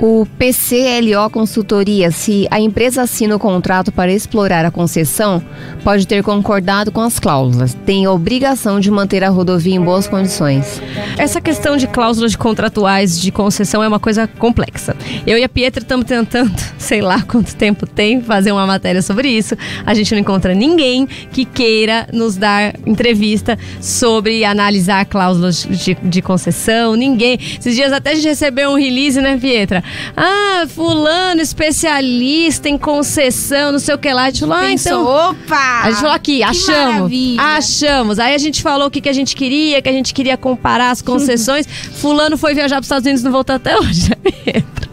O 0.00 0.24
PCLO 0.38 1.28
Consultoria, 1.28 2.12
se 2.12 2.46
a 2.52 2.60
empresa 2.60 3.02
assina 3.02 3.34
o 3.34 3.38
contrato 3.38 3.90
para 3.90 4.12
explorar 4.12 4.64
a 4.64 4.70
concessão, 4.70 5.42
pode 5.82 6.06
ter 6.06 6.22
concordado 6.22 6.92
com 6.92 7.00
as 7.00 7.18
cláusulas. 7.18 7.76
Tem 7.84 8.06
a 8.06 8.12
obrigação 8.12 8.78
de 8.78 8.92
manter 8.92 9.24
a 9.24 9.28
rodovia 9.28 9.74
em 9.74 9.80
boas 9.80 10.06
condições. 10.06 10.80
Essa 11.18 11.40
questão 11.40 11.76
de 11.76 11.88
cláusulas 11.88 12.36
contratuais 12.36 13.20
de 13.20 13.32
concessão 13.32 13.82
é 13.82 13.88
uma 13.88 13.98
coisa 13.98 14.28
complexa. 14.28 14.96
Eu 15.26 15.36
e 15.36 15.42
a 15.42 15.48
Pietra 15.48 15.82
estamos 15.82 16.06
tentando, 16.06 16.54
sei 16.78 17.02
lá 17.02 17.20
quanto 17.22 17.56
tempo 17.56 17.84
tem, 17.84 18.22
fazer 18.22 18.52
uma 18.52 18.68
matéria 18.68 19.02
sobre 19.02 19.28
isso. 19.28 19.56
A 19.84 19.94
gente 19.94 20.12
não 20.12 20.20
encontra 20.20 20.54
ninguém 20.54 21.08
que 21.32 21.44
queira 21.44 22.06
nos 22.12 22.36
dar 22.36 22.72
entrevista 22.86 23.58
sobre 23.80 24.44
analisar 24.44 25.04
cláusulas 25.06 25.66
de, 25.68 25.96
de 26.00 26.22
concessão. 26.22 26.94
Ninguém. 26.94 27.36
Esses 27.58 27.74
dias 27.74 27.92
até 27.92 28.12
a 28.12 28.14
gente 28.14 28.28
recebeu 28.28 28.70
um 28.70 28.76
release, 28.76 29.20
né, 29.20 29.36
Pietra? 29.36 29.82
Ah, 30.16 30.66
fulano, 30.68 31.40
especialista 31.40 32.68
em 32.68 32.78
concessão, 32.78 33.72
não 33.72 33.78
sei 33.78 33.94
o 33.94 33.98
que 33.98 34.12
lá. 34.12 34.24
A 34.24 34.30
gente 34.30 34.40
falou, 34.40 34.56
ah, 34.56 34.70
então. 34.70 35.04
opa! 35.04 35.80
A 35.82 35.90
gente 35.90 36.00
falou 36.00 36.14
aqui, 36.14 36.42
achamos. 36.42 36.94
maravilha. 36.94 37.42
Achamos. 37.42 38.18
Aí 38.18 38.34
a 38.34 38.38
gente 38.38 38.62
falou 38.62 38.88
o 38.88 38.90
que, 38.90 39.00
que 39.00 39.08
a 39.08 39.12
gente 39.12 39.36
queria, 39.36 39.80
que 39.82 39.88
a 39.88 39.92
gente 39.92 40.12
queria 40.14 40.36
comparar 40.36 40.90
as 40.90 41.02
concessões. 41.02 41.66
Fulano 41.66 42.36
foi 42.36 42.54
viajar 42.54 42.76
para 42.76 42.80
os 42.80 42.86
Estados 42.86 43.06
Unidos 43.06 43.22
e 43.22 43.24
não 43.24 43.32
voltou 43.32 43.56
até 43.56 43.78
hoje. 43.78 44.10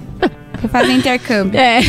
Fazer 0.68 0.92
intercâmbio. 0.94 1.60
É. 1.60 1.80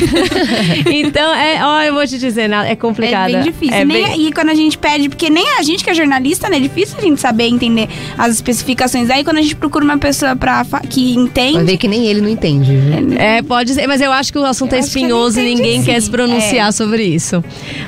então, 0.86 1.34
é, 1.34 1.64
ó, 1.64 1.82
eu 1.82 1.94
vou 1.94 2.06
te 2.06 2.18
dizer, 2.18 2.48
né, 2.48 2.70
é 2.70 2.76
complicado. 2.76 3.30
É 3.30 3.32
bem 3.34 3.42
difícil. 3.42 3.74
É 3.74 3.84
nem 3.84 4.02
bem- 4.04 4.12
aí 4.12 4.32
quando 4.32 4.50
a 4.50 4.54
gente 4.54 4.76
pede, 4.78 5.08
porque 5.08 5.28
nem 5.30 5.46
a 5.58 5.62
gente 5.62 5.82
que 5.84 5.90
é 5.90 5.94
jornalista, 5.94 6.48
né? 6.48 6.56
É 6.56 6.60
difícil 6.60 6.96
a 6.98 7.02
gente 7.02 7.20
saber 7.20 7.44
entender 7.48 7.88
as 8.16 8.34
especificações. 8.34 9.10
Aí 9.10 9.24
quando 9.24 9.38
a 9.38 9.42
gente 9.42 9.56
procura 9.56 9.84
uma 9.84 9.98
pessoa 9.98 10.34
pra, 10.36 10.64
que 10.88 11.14
Vai 11.14 11.22
entende. 11.24 11.64
ver 11.64 11.76
que 11.76 11.88
nem 11.88 12.06
ele 12.06 12.20
não 12.20 12.28
entende. 12.28 12.76
viu? 12.76 13.18
É, 13.18 13.42
pode 13.42 13.74
ser, 13.74 13.86
mas 13.86 14.00
eu 14.00 14.12
acho 14.12 14.32
que 14.32 14.38
o 14.38 14.44
assunto 14.44 14.72
Eu 14.72 14.78
é 14.78 14.80
espinhoso 14.80 15.40
e 15.40 15.44
ninguém 15.54 15.82
quer 15.82 15.94
sim. 16.00 16.06
se 16.06 16.10
pronunciar 16.10 16.68
É. 16.68 16.72
sobre 16.72 17.04
isso. 17.04 17.42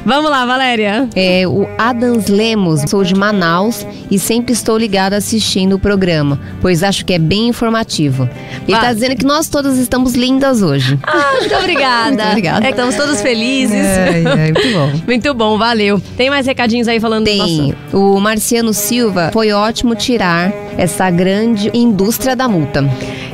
Vamos 0.04 0.30
lá, 0.30 0.44
Valéria. 0.46 1.08
É, 1.14 1.46
o 1.46 1.66
Adams 1.78 2.28
Lemos, 2.28 2.82
sou 2.88 3.02
de 3.04 3.14
Manaus 3.14 3.86
e 4.10 4.18
sempre 4.18 4.52
estou 4.52 4.76
ligado 4.78 5.14
assistindo 5.14 5.74
o 5.74 5.78
programa, 5.78 6.40
pois 6.60 6.82
acho 6.82 7.04
que 7.04 7.12
é 7.12 7.18
bem 7.18 7.48
informativo. 7.48 8.28
Ele 8.66 8.72
Vai. 8.76 8.80
tá 8.80 8.92
dizendo 8.92 9.16
que 9.16 9.24
nós 9.24 9.48
todas 9.48 9.78
estamos 9.78 10.14
lindas 10.14 10.62
hoje. 10.62 10.77
Ah, 11.02 11.32
muito 11.38 11.54
obrigada. 11.54 12.08
Muito 12.10 12.28
obrigada. 12.28 12.66
É 12.66 12.70
estamos 12.70 12.94
todos 12.94 13.20
felizes. 13.20 13.74
é, 13.74 14.52
muito 14.52 14.72
bom. 14.72 14.88
Muito 15.08 15.34
bom, 15.34 15.58
valeu. 15.58 16.00
Tem 16.16 16.28
mais 16.28 16.46
recadinhos 16.46 16.86
aí 16.88 17.00
falando 17.00 17.24
do 17.24 17.30
Tem. 17.30 17.38
nosso... 17.38 17.74
O 17.92 18.20
Marciano 18.20 18.72
Silva 18.72 19.30
foi 19.32 19.52
ótimo 19.52 19.94
tirar 19.94 20.52
essa 20.76 21.10
grande 21.10 21.70
indústria 21.74 22.36
da 22.36 22.46
multa. 22.46 22.84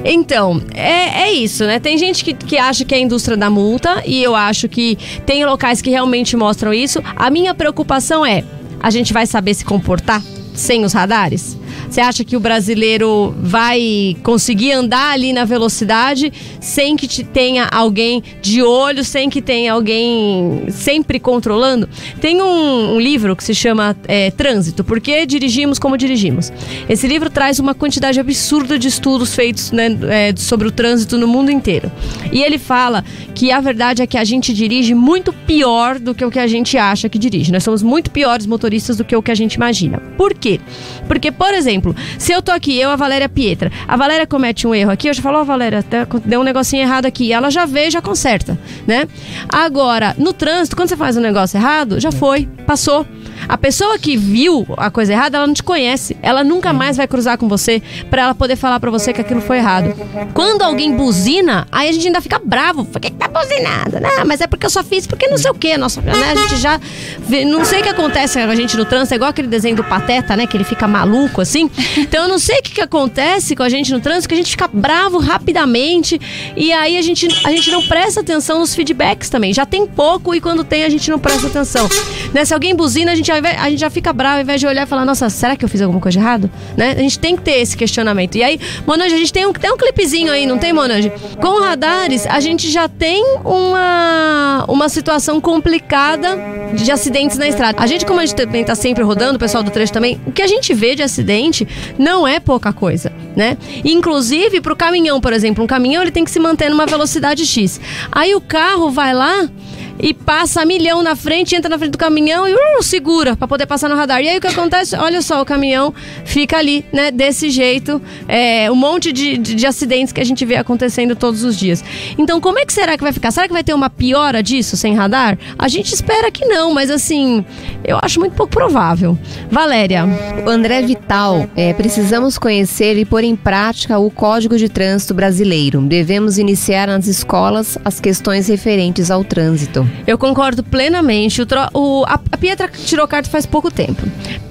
Então, 0.04 0.62
é, 0.74 1.22
é 1.22 1.32
isso, 1.32 1.64
né? 1.64 1.78
Tem 1.78 1.96
gente 1.96 2.24
que, 2.24 2.34
que 2.34 2.58
acha 2.58 2.84
que 2.84 2.94
é 2.94 2.98
a 2.98 3.00
indústria 3.00 3.36
da 3.36 3.48
multa 3.48 4.02
e 4.04 4.22
eu 4.22 4.34
acho 4.34 4.68
que 4.68 4.98
tem 5.24 5.44
locais 5.44 5.80
que 5.80 5.90
realmente 5.90 6.36
mostram 6.36 6.72
isso. 6.74 7.02
A 7.16 7.30
minha 7.30 7.54
preocupação 7.54 8.24
é: 8.24 8.44
a 8.82 8.90
gente 8.90 9.12
vai 9.12 9.26
saber 9.26 9.54
se 9.54 9.64
comportar 9.64 10.22
sem 10.54 10.84
os 10.84 10.92
radares? 10.92 11.56
Você 11.94 12.00
acha 12.00 12.24
que 12.24 12.36
o 12.36 12.40
brasileiro 12.40 13.32
vai 13.38 14.16
conseguir 14.24 14.72
andar 14.72 15.12
ali 15.12 15.32
na 15.32 15.44
velocidade 15.44 16.32
sem 16.60 16.96
que 16.96 17.06
te 17.06 17.22
tenha 17.22 17.68
alguém 17.70 18.20
de 18.42 18.60
olho, 18.60 19.04
sem 19.04 19.30
que 19.30 19.40
tenha 19.40 19.72
alguém 19.72 20.64
sempre 20.70 21.20
controlando? 21.20 21.88
Tem 22.20 22.42
um, 22.42 22.96
um 22.96 23.00
livro 23.00 23.36
que 23.36 23.44
se 23.44 23.54
chama 23.54 23.96
é, 24.08 24.32
Trânsito, 24.32 24.82
Por 24.82 25.00
que 25.00 25.24
dirigimos 25.24 25.78
como 25.78 25.96
dirigimos? 25.96 26.52
Esse 26.88 27.06
livro 27.06 27.30
traz 27.30 27.60
uma 27.60 27.76
quantidade 27.76 28.18
absurda 28.18 28.76
de 28.76 28.88
estudos 28.88 29.32
feitos 29.32 29.70
né, 29.70 29.96
é, 30.08 30.34
sobre 30.36 30.66
o 30.66 30.72
trânsito 30.72 31.16
no 31.16 31.28
mundo 31.28 31.52
inteiro. 31.52 31.92
E 32.32 32.42
ele 32.42 32.58
fala 32.58 33.04
que 33.36 33.52
a 33.52 33.60
verdade 33.60 34.02
é 34.02 34.06
que 34.08 34.18
a 34.18 34.24
gente 34.24 34.52
dirige 34.52 34.94
muito 34.94 35.32
pior 35.32 36.00
do 36.00 36.12
que 36.12 36.24
o 36.24 36.30
que 36.32 36.40
a 36.40 36.48
gente 36.48 36.76
acha 36.76 37.08
que 37.08 37.20
dirige. 37.20 37.52
Nós 37.52 37.62
somos 37.62 37.84
muito 37.84 38.10
piores 38.10 38.46
motoristas 38.46 38.96
do 38.96 39.04
que 39.04 39.14
o 39.14 39.22
que 39.22 39.30
a 39.30 39.34
gente 39.36 39.54
imagina. 39.54 40.00
Por 40.16 40.34
quê? 40.34 40.58
Porque, 41.06 41.30
por 41.30 41.54
exemplo, 41.54 41.83
se 42.18 42.32
eu 42.32 42.40
tô 42.40 42.52
aqui, 42.52 42.78
eu, 42.78 42.90
a 42.90 42.96
Valéria 42.96 43.28
Pietra, 43.28 43.70
a 43.88 43.96
Valéria 43.96 44.26
comete 44.26 44.66
um 44.66 44.74
erro 44.74 44.92
aqui, 44.92 45.08
eu 45.08 45.14
já 45.14 45.20
falo, 45.20 45.38
ó, 45.38 45.44
Valéria, 45.44 45.80
até 45.80 46.06
deu 46.24 46.40
um 46.40 46.44
negocinho 46.44 46.82
errado 46.82 47.06
aqui. 47.06 47.32
Ela 47.32 47.50
já 47.50 47.66
vê 47.66 47.90
já 47.90 48.00
conserta, 48.00 48.58
né? 48.86 49.08
Agora, 49.48 50.14
no 50.18 50.32
trânsito, 50.32 50.76
quando 50.76 50.88
você 50.88 50.96
faz 50.96 51.16
um 51.16 51.20
negócio 51.20 51.56
errado, 51.56 52.00
já 52.00 52.12
foi, 52.12 52.48
passou. 52.66 53.06
A 53.48 53.56
pessoa 53.58 53.98
que 53.98 54.16
viu 54.16 54.66
a 54.76 54.90
coisa 54.90 55.12
errada, 55.12 55.36
ela 55.38 55.46
não 55.46 55.54
te 55.54 55.62
conhece. 55.62 56.16
Ela 56.22 56.42
nunca 56.44 56.72
mais 56.72 56.96
vai 56.96 57.06
cruzar 57.06 57.36
com 57.38 57.48
você 57.48 57.82
pra 58.10 58.22
ela 58.22 58.34
poder 58.34 58.56
falar 58.56 58.80
pra 58.80 58.90
você 58.90 59.12
que 59.12 59.20
aquilo 59.20 59.40
foi 59.40 59.58
errado. 59.58 59.94
Quando 60.32 60.62
alguém 60.62 60.94
buzina, 60.96 61.66
aí 61.70 61.88
a 61.88 61.92
gente 61.92 62.06
ainda 62.06 62.20
fica 62.20 62.40
bravo. 62.42 62.84
Por 62.84 63.00
que, 63.00 63.10
que 63.10 63.16
tá 63.16 63.28
buzinando? 63.28 64.00
Não, 64.00 64.24
mas 64.26 64.40
é 64.40 64.46
porque 64.46 64.66
eu 64.66 64.70
só 64.70 64.82
fiz 64.82 65.06
porque 65.06 65.26
não 65.28 65.38
sei 65.38 65.50
o 65.50 65.54
quê. 65.54 65.76
Nossa, 65.76 66.00
né? 66.00 66.12
A 66.12 66.34
gente 66.34 66.56
já. 66.56 66.80
vê- 67.20 67.44
não 67.44 67.64
sei 67.64 67.80
o 67.80 67.82
que 67.82 67.88
acontece 67.88 68.38
com 68.42 68.50
a 68.50 68.54
gente 68.56 68.76
no 68.76 68.84
trânsito. 68.84 69.14
É 69.14 69.16
igual 69.16 69.30
aquele 69.30 69.48
desenho 69.48 69.76
do 69.76 69.84
Pateta, 69.84 70.36
né? 70.36 70.46
Que 70.46 70.56
ele 70.56 70.64
fica 70.64 70.86
maluco 70.88 71.40
assim. 71.40 71.70
Então 71.96 72.22
eu 72.24 72.28
não 72.28 72.38
sei 72.38 72.58
o 72.58 72.62
que, 72.62 72.72
que 72.72 72.80
acontece 72.80 73.54
com 73.54 73.62
a 73.62 73.68
gente 73.68 73.92
no 73.92 74.00
trânsito, 74.00 74.28
que 74.28 74.34
a 74.34 74.38
gente 74.38 74.50
fica 74.50 74.68
bravo 74.72 75.18
rapidamente. 75.18 76.20
E 76.56 76.72
aí 76.72 76.96
a 76.96 77.02
gente, 77.02 77.26
a 77.44 77.50
gente 77.50 77.70
não 77.70 77.82
presta 77.86 78.20
atenção 78.20 78.58
nos 78.60 78.74
feedbacks 78.74 79.28
também. 79.28 79.52
Já 79.52 79.64
tem 79.66 79.86
pouco 79.86 80.34
e 80.34 80.40
quando 80.40 80.64
tem 80.64 80.84
a 80.84 80.88
gente 80.88 81.10
não 81.10 81.18
presta 81.18 81.46
atenção. 81.46 81.88
Né? 82.32 82.44
Se 82.44 82.52
alguém 82.54 82.74
buzina, 82.74 83.12
a 83.12 83.14
gente, 83.14 83.30
invés- 83.38 83.58
a 83.60 83.70
gente 83.70 83.80
já 83.80 83.90
fica 83.90 84.12
bravo 84.12 84.36
ao 84.36 84.42
invés 84.42 84.60
de 84.60 84.66
olhar 84.66 84.84
e 84.84 84.86
falar, 84.86 85.04
nossa, 85.04 85.28
será 85.30 85.56
que 85.56 85.64
eu 85.64 85.68
fiz 85.68 85.80
alguma 85.82 86.00
coisa 86.00 86.18
de 86.18 86.24
errado? 86.24 86.50
Né? 86.76 86.92
A 86.92 87.00
gente 87.00 87.18
tem 87.18 87.36
que 87.36 87.42
ter 87.42 87.58
esse 87.60 87.76
questionamento. 87.76 88.36
E 88.36 88.42
aí, 88.42 88.58
Monange, 88.86 89.14
a 89.14 89.18
gente 89.18 89.32
tem 89.32 89.46
um, 89.46 89.52
tem 89.52 89.72
um 89.72 89.76
clipezinho 89.76 90.32
aí, 90.32 90.46
não 90.46 90.58
tem, 90.58 90.72
Monange? 90.72 91.12
Com 91.40 91.60
radares, 91.60 92.26
a 92.26 92.40
gente 92.40 92.70
já 92.70 92.88
tem 92.88 93.22
uma, 93.44 94.64
uma 94.68 94.88
situação 94.88 95.40
complicada 95.40 96.38
de 96.74 96.90
acidentes 96.90 97.38
na 97.38 97.48
estrada. 97.48 97.82
A 97.82 97.86
gente, 97.86 98.04
como 98.04 98.20
a 98.20 98.26
gente 98.26 98.36
também 98.36 98.64
tá 98.64 98.74
sempre 98.74 99.02
rodando, 99.04 99.36
o 99.36 99.38
pessoal 99.38 99.62
do 99.62 99.70
trecho 99.70 99.92
também, 99.92 100.20
o 100.26 100.32
que 100.32 100.42
a 100.42 100.46
gente 100.46 100.72
vê 100.74 100.94
de 100.94 101.02
acidente 101.02 101.66
não 101.98 102.26
é 102.26 102.40
pouca 102.40 102.72
coisa, 102.72 103.12
né? 103.36 103.56
Inclusive, 103.84 104.60
pro 104.60 104.74
caminhão, 104.76 105.20
por 105.20 105.32
exemplo, 105.32 105.62
um 105.62 105.66
caminhão 105.66 106.02
ele 106.02 106.10
tem 106.10 106.24
que 106.24 106.30
se 106.30 106.40
manter 106.40 106.68
numa 106.70 106.86
velocidade 106.86 107.46
X. 107.46 107.80
Aí 108.10 108.34
o 108.34 108.40
carro 108.40 108.90
vai 108.90 109.12
lá 109.14 109.48
e 109.98 110.12
passa 110.12 110.64
milhão 110.64 111.02
na 111.02 111.16
frente, 111.16 111.54
entra 111.54 111.68
na 111.68 111.78
frente 111.78 111.92
do 111.92 111.98
caminhão 111.98 112.46
e 112.48 112.54
uh, 112.54 112.82
segura 112.82 113.36
para 113.36 113.46
poder 113.46 113.66
passar 113.66 113.88
no 113.88 113.96
radar. 113.96 114.20
E 114.22 114.28
aí 114.28 114.38
o 114.38 114.40
que 114.40 114.46
acontece? 114.46 114.96
Olha 114.96 115.22
só, 115.22 115.40
o 115.40 115.44
caminhão 115.44 115.94
fica 116.24 116.58
ali, 116.58 116.84
né? 116.92 117.10
Desse 117.10 117.50
jeito, 117.50 118.00
é, 118.28 118.70
um 118.70 118.74
monte 118.74 119.12
de, 119.12 119.38
de, 119.38 119.54
de 119.54 119.66
acidentes 119.66 120.12
que 120.12 120.20
a 120.20 120.24
gente 120.24 120.44
vê 120.44 120.56
acontecendo 120.56 121.14
todos 121.14 121.44
os 121.44 121.56
dias. 121.56 121.84
Então, 122.18 122.40
como 122.40 122.58
é 122.58 122.64
que 122.64 122.72
será 122.72 122.96
que 122.96 123.02
vai 123.02 123.12
ficar? 123.12 123.30
Será 123.30 123.46
que 123.46 123.52
vai 123.52 123.64
ter 123.64 123.74
uma 123.74 123.88
piora 123.88 124.42
disso 124.42 124.76
sem 124.76 124.94
radar? 124.94 125.38
A 125.58 125.68
gente 125.68 125.92
espera 125.92 126.30
que 126.30 126.44
não, 126.44 126.72
mas 126.74 126.90
assim, 126.90 127.44
eu 127.84 127.98
acho 128.02 128.18
muito 128.20 128.34
pouco 128.34 128.52
provável. 128.52 129.18
Valéria. 129.50 130.04
O 130.44 130.48
André 130.48 130.82
Vital, 130.82 131.48
é, 131.56 131.72
precisamos 131.72 132.38
conhecer 132.38 132.98
e 132.98 133.04
pôr 133.04 133.24
em 133.24 133.36
prática 133.36 133.98
o 133.98 134.10
Código 134.10 134.56
de 134.56 134.68
Trânsito 134.68 135.14
Brasileiro. 135.14 135.80
Devemos 135.80 136.38
iniciar 136.38 136.88
nas 136.88 137.06
escolas 137.06 137.78
as 137.84 138.00
questões 138.00 138.48
referentes 138.48 139.10
ao 139.10 139.24
trânsito. 139.24 139.83
Eu 140.06 140.16
concordo 140.18 140.62
plenamente. 140.62 141.40
O 141.42 141.46
tro- 141.46 141.68
o- 141.74 142.04
a, 142.06 142.14
a 142.32 142.36
Pietra 142.36 142.68
tirou 142.68 143.06
carta 143.08 143.28
faz 143.30 143.46
pouco 143.46 143.70
tempo. 143.70 144.02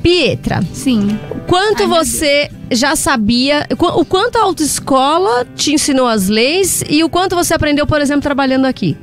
Pietra, 0.01 0.61
Sim. 0.73 1.17
quanto 1.47 1.83
Ai, 1.83 1.87
você 1.89 2.49
já 2.71 2.95
sabia 2.95 3.65
o 3.79 4.03
quanto 4.05 4.37
a 4.37 4.43
autoescola 4.43 5.45
te 5.55 5.73
ensinou 5.73 6.07
as 6.07 6.27
leis 6.27 6.83
e 6.89 7.03
o 7.03 7.09
quanto 7.09 7.35
você 7.35 7.53
aprendeu, 7.53 7.85
por 7.87 8.01
exemplo, 8.01 8.21
trabalhando 8.21 8.65
aqui? 8.65 8.97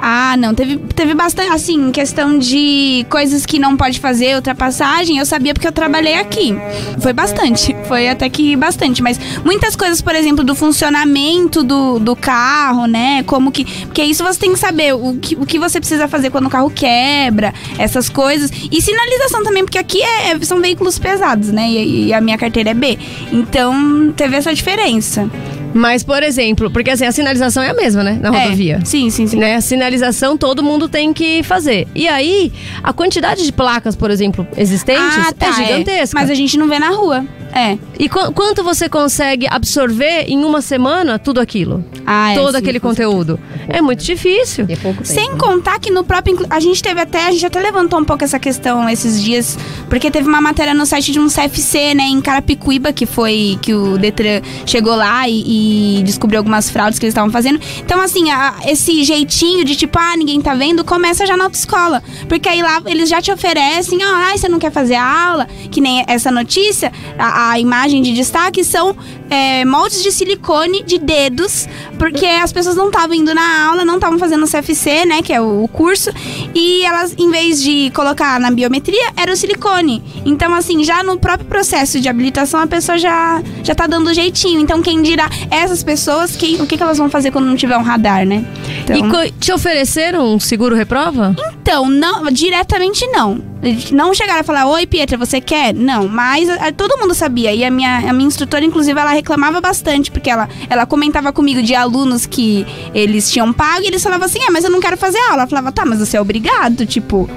Ah, 0.00 0.36
não, 0.36 0.54
teve, 0.54 0.76
teve 0.94 1.14
bastante, 1.14 1.50
assim, 1.52 1.90
questão 1.90 2.38
de 2.38 3.06
coisas 3.08 3.46
que 3.46 3.58
não 3.58 3.76
pode 3.76 3.98
fazer, 3.98 4.34
ultrapassagem, 4.36 5.18
eu 5.18 5.26
sabia 5.26 5.54
porque 5.54 5.66
eu 5.66 5.72
trabalhei 5.72 6.14
aqui. 6.14 6.54
Foi 7.00 7.12
bastante, 7.12 7.74
foi 7.88 8.08
até 8.08 8.28
que 8.28 8.54
bastante, 8.56 9.02
mas 9.02 9.18
muitas 9.44 9.74
coisas, 9.74 10.00
por 10.02 10.14
exemplo, 10.14 10.44
do 10.44 10.54
funcionamento 10.54 11.62
do, 11.62 11.98
do 11.98 12.14
carro, 12.14 12.86
né, 12.86 13.22
como 13.24 13.50
que, 13.50 13.64
porque 13.86 14.02
isso 14.02 14.22
você 14.22 14.38
tem 14.38 14.52
que 14.52 14.58
saber, 14.58 14.94
o 14.94 15.14
que, 15.20 15.34
o 15.34 15.46
que 15.46 15.58
você 15.58 15.80
precisa 15.80 16.06
fazer 16.06 16.30
quando 16.30 16.46
o 16.46 16.50
carro 16.50 16.70
quebra, 16.70 17.54
essas 17.78 18.08
coisas, 18.08 18.50
e 18.70 18.80
sinalização 18.82 19.42
também, 19.42 19.64
porque 19.64 19.78
aqui 19.78 20.02
é, 20.02 20.32
é- 20.32 20.38
são 20.42 20.60
veículos 20.60 20.98
pesados, 20.98 21.48
né, 21.50 21.68
e, 21.68 22.06
e 22.06 22.12
a 22.12 22.20
minha 22.20 22.36
carteira 22.36 22.70
é 22.70 22.74
B, 22.74 22.98
então 23.32 24.12
teve 24.16 24.36
essa 24.36 24.54
diferença. 24.54 25.28
Mas, 25.76 26.02
por 26.02 26.22
exemplo, 26.22 26.70
porque 26.70 26.90
assim, 26.90 27.04
a 27.04 27.12
sinalização 27.12 27.62
é 27.62 27.70
a 27.70 27.74
mesma, 27.74 28.02
né? 28.02 28.18
Na 28.20 28.34
É, 28.34 28.44
rodovia. 28.44 28.80
sim, 28.84 29.10
sim, 29.10 29.26
sim. 29.26 29.36
Né? 29.36 29.54
A 29.56 29.60
sinalização 29.60 30.36
todo 30.36 30.62
mundo 30.62 30.88
tem 30.88 31.12
que 31.12 31.42
fazer. 31.42 31.86
E 31.94 32.08
aí, 32.08 32.52
a 32.82 32.92
quantidade 32.92 33.44
de 33.44 33.52
placas, 33.52 33.94
por 33.94 34.10
exemplo, 34.10 34.46
existentes 34.56 35.04
Ah, 35.04 35.32
tá, 35.32 35.48
é 35.48 35.52
gigantesca. 35.52 36.18
Mas 36.18 36.30
a 36.30 36.34
gente 36.34 36.56
não 36.58 36.68
vê 36.68 36.78
na 36.78 36.90
rua. 36.90 37.24
É. 37.58 37.78
E 37.98 38.08
qu- 38.08 38.32
quanto 38.32 38.62
você 38.62 38.86
consegue 38.88 39.46
absorver 39.50 40.24
em 40.28 40.44
uma 40.44 40.60
semana 40.60 41.18
tudo 41.18 41.40
aquilo? 41.40 41.82
Ah, 42.06 42.32
é, 42.32 42.34
Todo 42.36 42.52
sim, 42.52 42.58
aquele 42.58 42.78
conteúdo? 42.78 43.40
É 43.68 43.80
muito 43.80 44.04
difícil. 44.04 44.66
E 44.68 44.74
é 44.74 44.76
pouco 44.76 44.98
tempo. 45.02 45.06
Sem 45.08 45.36
contar 45.38 45.78
que 45.80 45.90
no 45.90 46.04
próprio. 46.04 46.38
A 46.50 46.60
gente 46.60 46.82
teve 46.82 47.00
até. 47.00 47.26
A 47.26 47.30
gente 47.32 47.46
até 47.46 47.58
levantou 47.60 47.98
um 47.98 48.04
pouco 48.04 48.22
essa 48.22 48.38
questão 48.38 48.86
esses 48.88 49.22
dias. 49.22 49.58
Porque 49.88 50.10
teve 50.10 50.28
uma 50.28 50.40
matéria 50.40 50.74
no 50.74 50.84
site 50.84 51.10
de 51.12 51.18
um 51.18 51.28
CFC, 51.28 51.94
né, 51.94 52.04
em 52.04 52.20
Carapicuíba, 52.20 52.92
que 52.92 53.06
foi. 53.06 53.58
Que 53.62 53.72
o 53.72 53.96
Detran 53.96 54.42
chegou 54.66 54.94
lá 54.94 55.26
e, 55.26 56.00
e 56.00 56.02
descobriu 56.02 56.38
algumas 56.38 56.68
fraudes 56.70 56.98
que 56.98 57.06
eles 57.06 57.12
estavam 57.12 57.30
fazendo. 57.30 57.58
Então, 57.78 58.00
assim, 58.02 58.30
a- 58.30 58.56
esse 58.66 59.02
jeitinho 59.02 59.64
de 59.64 59.74
tipo, 59.76 59.98
ah, 59.98 60.14
ninguém 60.16 60.40
tá 60.42 60.54
vendo, 60.54 60.84
começa 60.84 61.24
já 61.26 61.36
na 61.38 61.44
autoescola. 61.44 62.02
Porque 62.28 62.48
aí 62.50 62.60
lá 62.62 62.82
eles 62.84 63.08
já 63.08 63.22
te 63.22 63.32
oferecem, 63.32 63.98
ó, 64.02 64.14
ah, 64.14 64.36
você 64.36 64.46
não 64.48 64.58
quer 64.58 64.70
fazer 64.70 64.96
a 64.96 65.28
aula? 65.28 65.48
Que 65.70 65.80
nem 65.80 66.04
essa 66.06 66.30
notícia, 66.30 66.92
a, 67.18 67.45
a 67.45 67.45
imagem 67.58 68.02
de 68.02 68.12
destaque 68.12 68.64
são 68.64 68.96
é, 69.30 69.64
moldes 69.64 70.02
de 70.02 70.10
silicone 70.12 70.82
de 70.82 70.98
dedos, 70.98 71.68
porque 71.98 72.26
as 72.26 72.52
pessoas 72.52 72.76
não 72.76 72.86
estavam 72.86 73.14
indo 73.14 73.34
na 73.34 73.66
aula, 73.68 73.84
não 73.84 73.96
estavam 73.96 74.18
fazendo 74.18 74.44
o 74.44 74.48
CFC, 74.50 75.04
né, 75.04 75.22
que 75.22 75.32
é 75.32 75.40
o, 75.40 75.68
curso, 75.68 76.10
e 76.54 76.84
elas, 76.84 77.14
em 77.18 77.30
vez 77.30 77.62
de 77.62 77.90
colocar 77.90 78.38
na 78.40 78.50
biometria, 78.50 79.12
era 79.16 79.32
o 79.32 79.36
silicone. 79.36 80.02
Então, 80.24 80.54
assim, 80.54 80.82
já 80.84 81.02
no 81.02 81.18
próprio 81.18 81.48
processo 81.48 82.00
de 82.00 82.08
habilitação, 82.08 82.60
a 82.60 82.66
pessoa 82.66 82.98
já, 82.98 83.42
já 83.62 83.74
tá 83.74 83.86
dando 83.86 84.12
jeitinho. 84.14 84.60
Então, 84.60 84.80
quem 84.80 85.02
dirá, 85.02 85.28
essas 85.50 85.82
pessoas, 85.82 86.36
quem, 86.36 86.60
o 86.60 86.66
que, 86.66 86.76
que 86.76 86.82
elas 86.82 86.98
vão 86.98 87.10
fazer 87.10 87.30
quando 87.30 87.46
não 87.46 87.56
tiver 87.56 87.76
um 87.76 87.82
radar, 87.82 88.26
né? 88.26 88.44
Então, 88.82 89.24
E 89.24 89.30
te 89.32 89.52
ofereceram 89.52 90.34
um 90.34 90.40
seguro 90.40 90.74
reprova? 90.74 91.34
então, 91.60 91.88
não, 91.88 92.30
diretamente 92.30 93.06
não. 93.08 93.42
Não 93.90 94.14
chegaram 94.14 94.40
a 94.40 94.44
falar, 94.44 94.66
oi 94.68 94.86
Pietra, 94.86 95.16
você 95.16 95.40
quer? 95.40 95.74
Não, 95.74 96.06
mas 96.06 96.48
a- 96.48 96.70
todo 96.72 96.98
mundo 96.98 97.14
sabia. 97.14 97.52
E 97.54 97.64
a 97.64 97.70
minha, 97.70 97.98
a 98.10 98.12
minha 98.12 98.28
instrutora, 98.28 98.64
inclusive, 98.64 98.98
ela 99.00 99.10
reclamava 99.12 99.60
bastante, 99.60 100.10
porque 100.10 100.30
ela, 100.30 100.48
ela 100.68 100.84
comentava 100.86 101.32
comigo 101.32 101.62
de 101.62 101.74
alunos 101.74 102.26
que 102.26 102.66
eles 102.94 103.30
tinham 103.30 103.52
pago 103.52 103.82
e 103.84 103.86
eles 103.88 104.02
falavam 104.02 104.26
assim, 104.26 104.40
ah, 104.46 104.50
mas 104.50 104.64
eu 104.64 104.70
não 104.70 104.80
quero 104.80 104.96
fazer 104.96 105.18
aula. 105.18 105.42
Ela 105.42 105.46
falava, 105.46 105.72
tá, 105.72 105.84
mas 105.84 105.98
você 105.98 106.16
é 106.16 106.20
obrigado, 106.20 106.84
tipo. 106.86 107.28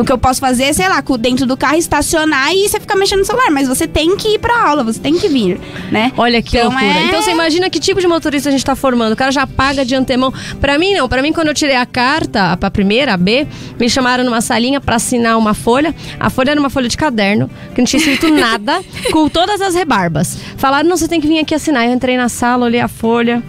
O 0.00 0.04
que 0.04 0.10
eu 0.10 0.18
posso 0.18 0.40
fazer 0.40 0.64
é, 0.64 0.72
sei 0.72 0.88
lá, 0.88 1.02
dentro 1.20 1.46
do 1.46 1.56
carro 1.56 1.76
estacionar 1.76 2.52
e 2.52 2.68
você 2.68 2.80
ficar 2.80 2.96
mexendo 2.96 3.20
no 3.20 3.24
celular. 3.24 3.50
Mas 3.50 3.68
você 3.68 3.86
tem 3.86 4.16
que 4.16 4.34
ir 4.34 4.38
pra 4.38 4.68
aula, 4.68 4.82
você 4.82 4.98
tem 4.98 5.16
que 5.18 5.28
vir, 5.28 5.60
né? 5.92 6.12
Olha 6.16 6.42
que 6.42 6.56
Então 6.58 6.70
loucura. 6.70 6.90
é- 6.92 7.04
Então 7.04 7.22
você 7.22 7.30
imagina 7.30 7.70
que 7.70 7.78
tipo 7.78 8.00
de 8.00 8.06
motorista 8.08 8.48
a 8.48 8.52
gente 8.52 8.64
tá 8.64 8.74
formando. 8.74 9.12
O 9.12 9.16
cara 9.16 9.30
já 9.30 9.46
paga 9.46 9.84
de 9.84 9.94
antemão. 9.94 10.32
Pra 10.60 10.76
mim, 10.78 10.94
não. 10.94 11.08
Pra 11.08 11.22
mim, 11.22 11.32
quando 11.32 11.48
eu 11.48 11.54
tirei 11.54 11.76
a 11.76 11.86
carta, 11.86 12.58
a 12.60 12.70
primeira, 12.70 13.14
a 13.14 13.16
B, 13.16 13.46
me 13.78 13.88
chamaram 13.88 14.24
numa 14.24 14.40
salinha 14.40 14.80
pra 14.80 14.96
assinar 14.96 15.38
uma 15.38 15.54
folha. 15.54 15.94
A 16.18 16.28
folha 16.30 16.50
era 16.50 16.60
uma 16.60 16.70
folha 16.70 16.88
de 16.88 16.96
caderno, 16.96 17.48
que 17.74 17.80
não 17.80 17.86
tinha 17.86 17.98
escrito 18.00 18.28
nada, 18.34 18.80
com 19.12 19.28
todas 19.28 19.60
as 19.60 19.74
rebarbas. 19.74 20.38
Falaram, 20.56 20.88
não, 20.88 20.96
você 20.96 21.06
tem 21.08 21.20
que 21.20 21.28
vir 21.28 21.38
aqui 21.38 21.54
assinar. 21.54 21.86
Eu 21.86 21.92
entrei 21.92 22.16
na 22.16 22.28
sala, 22.28 22.64
olhei 22.66 22.80
a 22.80 22.88
folha. 22.88 23.42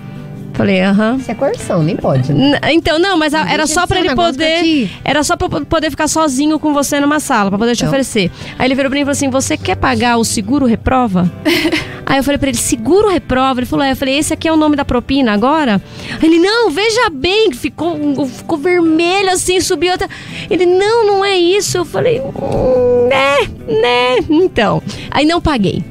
Falei, 0.59 0.81
aham. 0.81 1.15
Isso 1.17 1.31
é 1.31 1.33
coerção, 1.33 1.81
nem 1.81 1.95
pode. 1.95 2.33
né? 2.33 2.59
Então, 2.71 2.99
não, 2.99 3.17
mas 3.17 3.33
a- 3.33 3.49
era 3.49 3.65
só 3.65 3.87
pra 3.87 3.99
ele 3.99 4.13
poder. 4.13 4.89
pra. 4.91 5.11
Era 5.11 5.23
só 5.23 5.35
pra 5.37 5.47
poder 5.61 5.89
ficar 5.89 6.07
sozinho 6.07 6.59
com 6.59 6.73
você 6.73 6.99
numa 6.99 7.19
sala, 7.19 7.49
pra 7.49 7.57
poder 7.57 7.75
te 7.75 7.79
Então. 7.79 7.89
oferecer. 7.89 8.29
Aí 8.57 8.67
ele 8.67 8.75
virou 8.75 8.89
pra 8.89 8.95
mim 8.97 9.01
e 9.01 9.05
falou 9.05 9.11
assim: 9.13 9.29
Você 9.29 9.55
quer 9.57 9.75
pagar 9.77 10.17
o 10.17 10.25
seguro 10.25 10.65
reprova? 10.65 11.31
Aí 12.05 12.17
eu 12.17 12.23
falei 12.23 12.37
pra 12.37 12.49
ele: 12.49 12.57
Seguro 12.57 13.07
reprova? 13.09 13.59
Ele 13.59 13.65
falou: 13.65 13.85
É. 13.85 13.91
Eu 13.91 13.95
falei: 13.95 14.17
Esse 14.17 14.33
aqui 14.33 14.47
é 14.47 14.51
o 14.51 14.57
nome 14.57 14.75
da 14.75 14.83
propina 14.83 15.31
agora? 15.31 15.81
Ele: 16.21 16.39
Não, 16.39 16.69
veja 16.71 17.09
bem. 17.09 17.51
Ficou, 17.53 18.25
ficou 18.27 18.57
vermelho 18.57 19.29
assim, 19.31 19.61
subiu 19.61 19.93
até. 19.93 20.07
Ele: 20.49 20.65
Não, 20.65 21.05
não 21.07 21.23
é 21.25 21.37
isso. 21.37 21.77
Eu 21.77 21.85
falei: 21.85 22.19
hum, 22.19 23.07
Né, 23.09 23.37
né. 23.81 24.15
Então. 24.29 24.81
Aí 25.11 25.25
não 25.25 25.39
paguei. 25.39 25.83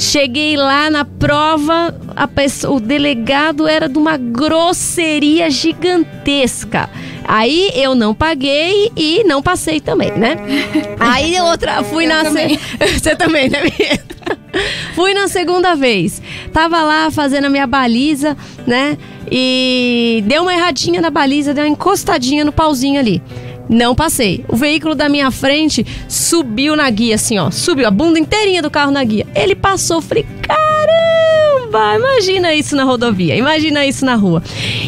Cheguei 0.00 0.56
lá 0.56 0.88
na 0.88 1.04
prova, 1.04 1.94
a 2.16 2.26
pessoa- 2.26 2.76
o 2.76 2.80
delegado 2.80 3.68
era 3.68 3.86
de 3.88 3.98
uma 3.98 4.16
grosseria 4.16 5.50
gigantesca. 5.50 6.88
Aí 7.24 7.70
eu 7.74 7.94
não 7.94 8.14
paguei 8.14 8.90
e 8.96 9.22
não 9.24 9.42
passei 9.42 9.78
também, 9.78 10.10
né? 10.12 10.36
Aí 10.98 11.38
outra, 11.40 11.84
fui 11.84 12.06
na 12.06 12.24
se- 12.24 12.58
Você 12.98 13.14
também, 13.14 13.48
né? 13.50 13.60
Fui 14.96 15.14
na 15.14 15.28
segunda 15.28 15.76
vez. 15.76 16.20
Tava 16.52 16.82
lá 16.82 17.08
fazendo 17.10 17.44
a 17.44 17.48
minha 17.50 17.66
baliza, 17.68 18.36
né? 18.66 18.98
E 19.30 20.24
deu 20.26 20.42
uma 20.42 20.52
erradinha 20.52 21.00
na 21.00 21.08
baliza, 21.08 21.54
deu 21.54 21.62
uma 21.64 21.70
encostadinha 21.70 22.44
no 22.44 22.50
pauzinho 22.50 22.98
ali. 22.98 23.22
Não 23.70 23.94
passei. 23.94 24.44
O 24.48 24.56
veículo 24.56 24.96
da 24.96 25.08
minha 25.08 25.30
frente 25.30 25.86
subiu 26.08 26.74
na 26.74 26.90
guia, 26.90 27.14
assim, 27.14 27.38
ó. 27.38 27.52
Subiu 27.52 27.86
a 27.86 27.90
bunda 27.90 28.18
inteirinha 28.18 28.60
do 28.60 28.68
carro 28.68 28.90
na 28.90 29.04
guia. 29.04 29.24
Ele 29.32 29.54
passou, 29.54 30.02
falei, 30.02 30.26
caramba! 30.42 31.49
Imagina 31.96 32.54
isso 32.54 32.74
na 32.76 32.84
rodovia, 32.84 33.36
imagina 33.36 33.84
isso 33.86 34.04
na 34.04 34.14
rua. 34.14 34.42